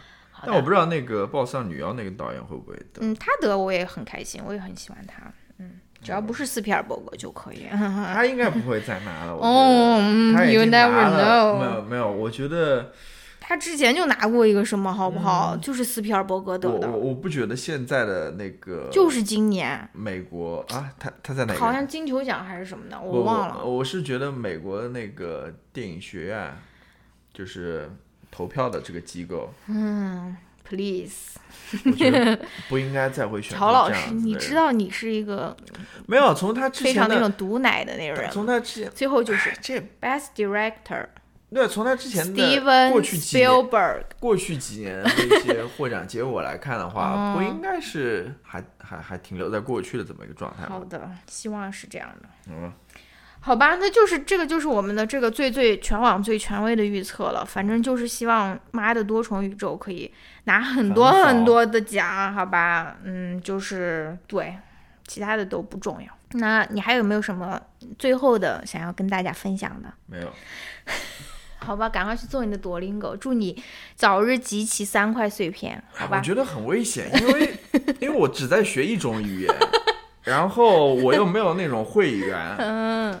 [0.45, 3.01] 但我不知道那个《暴丧女妖》那个导演会不会得？
[3.01, 5.31] 嗯，他得我也很开心，我也很喜欢他。
[5.57, 7.67] 嗯，只要不是斯皮尔伯格就可以。
[7.71, 9.33] 他应该不会再拿了。
[9.33, 9.99] 哦
[10.45, 11.59] ，You never know。
[11.59, 12.93] 没有没有，我觉得
[13.39, 15.57] 他之前就拿过一个什么，好不好？
[15.57, 16.89] 就是斯皮尔伯格得的。
[16.89, 21.53] 我我不觉得现在的那个就是今年美国啊，他他在哪？
[21.55, 23.65] 好像金球奖还是什么的，我忘了。
[23.65, 26.53] 我是觉得美国的那个电影学院
[27.33, 27.91] 就是。
[28.31, 31.37] 投票的这个机构，嗯，please，
[31.85, 34.11] 我觉得不应该再会选 曹老师。
[34.11, 35.55] 你知道你是一个
[36.07, 41.07] 没有从他之前非常那种毒奶的那种人，从他之前最后就是这 best director，
[41.51, 42.61] 对，从他之前的
[42.91, 43.49] 过去几年
[44.19, 50.65] 过去几年的一些获奖结果来看的话， 不应该是还还还停留在过去的这么一个状态。
[50.67, 52.29] 好的，希望是这样的。
[52.47, 52.71] 嗯。
[53.41, 57.43] 好吧，那就是这个就是我们的这个最最全网最权威的预测了。
[57.43, 60.11] 反正就是希望《妈的多重宇宙》可以
[60.43, 62.97] 拿很多很多的奖，好吧？
[63.03, 64.55] 嗯，就是对，
[65.07, 66.07] 其他的都不重要。
[66.33, 67.59] 那你还有没有什么
[67.97, 69.91] 最后的想要跟大家分享的？
[70.05, 70.31] 没有，
[71.57, 73.63] 好吧，赶快去做你的多邻狗，祝你
[73.95, 76.21] 早日集齐三块碎片，好吧我？
[76.21, 77.57] 觉得很危险，因为
[77.99, 79.55] 因为我只在学一种语言，
[80.23, 83.19] 然后我又没有那种会员， 嗯，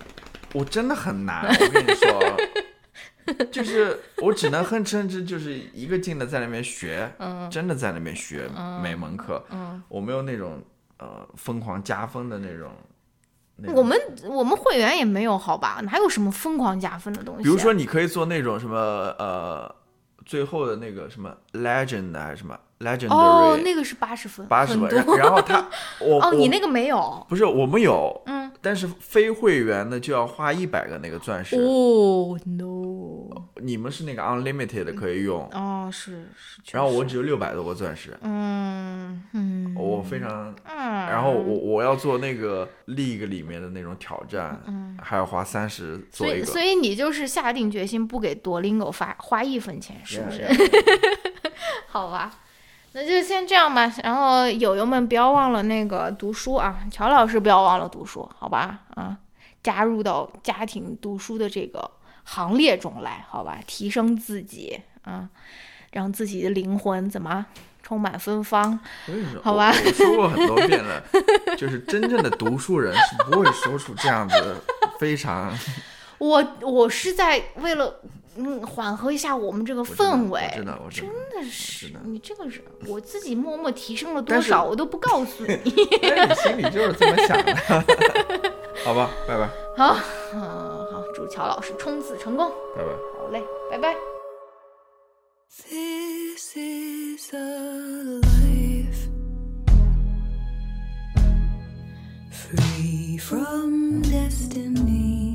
[0.53, 1.47] 我真的很难。
[1.47, 7.49] 我跟你说，就是我只能哼哧哼哧，就是一个劲的在那边学，嗯。
[7.49, 8.49] 真的在那边学
[8.83, 9.81] 每门课，嗯。
[9.87, 10.61] 我没有那种
[10.97, 12.71] 呃疯狂加分的那种。
[13.75, 15.81] 我们我们会员也没有，好吧？
[15.83, 18.77] 哪有什么疯狂加分的东西啊、比如说，你可以做那种什么
[19.19, 19.75] 呃，
[20.25, 25.67] 最后的那个什么 legend 还是什么 legendary，哦，那个是八十分，八十分，然然后他
[26.01, 33.29] 我哦，你那个没有，不是我们有，嗯，但是非会员的就要花一百个那个钻石，哦，no，
[33.61, 39.99] 你们是那个 unlimited 的可以用，哦，是是，然后我只有六百多个钻石，嗯嗯我。
[40.09, 44.59] 非常，嗯，然后我我要做那个 league 里面的那种挑战，
[44.99, 50.47] 还要花三十做一个，所以所以你就是下定决心不给多邻狗发花一分钱，是不是？
[51.87, 52.31] 好吧，
[52.93, 53.91] 那就先这样吧。
[54.03, 58.79] 然后友友们不要忘了那个读书啊，乔老师不要忘了读书，好吧？
[58.95, 59.17] 啊，
[59.61, 61.89] 加入到家庭读书的这个
[62.23, 63.59] 行列中来，好吧？
[63.67, 65.29] 提升自己啊，
[65.91, 67.45] 让自己的灵魂怎么
[67.83, 68.79] 充满芬芳？
[69.41, 71.03] 好吧我我说过很多遍了，
[71.57, 74.55] 就是真正的读书人是不会说出这样子
[74.99, 75.51] 非常
[76.17, 78.01] 我我是在为了
[78.39, 80.41] 嗯缓和一下我们这个氛围，
[80.91, 85.59] 真的是你这个人我自己默默提升了多少，我都不告诉你。
[85.65, 87.55] 你心里就是这么想的，
[88.83, 89.97] 好吧， 拜拜，好，
[90.33, 92.49] 嗯，好，祝乔老师冲刺成功。
[92.75, 92.89] 拜拜。
[93.19, 93.95] 好嘞，拜拜。
[95.67, 99.09] This is a life
[102.31, 105.28] free from destiny.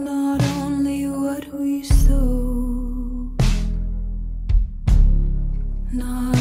[0.00, 3.30] Not only what we sow,
[5.92, 6.39] not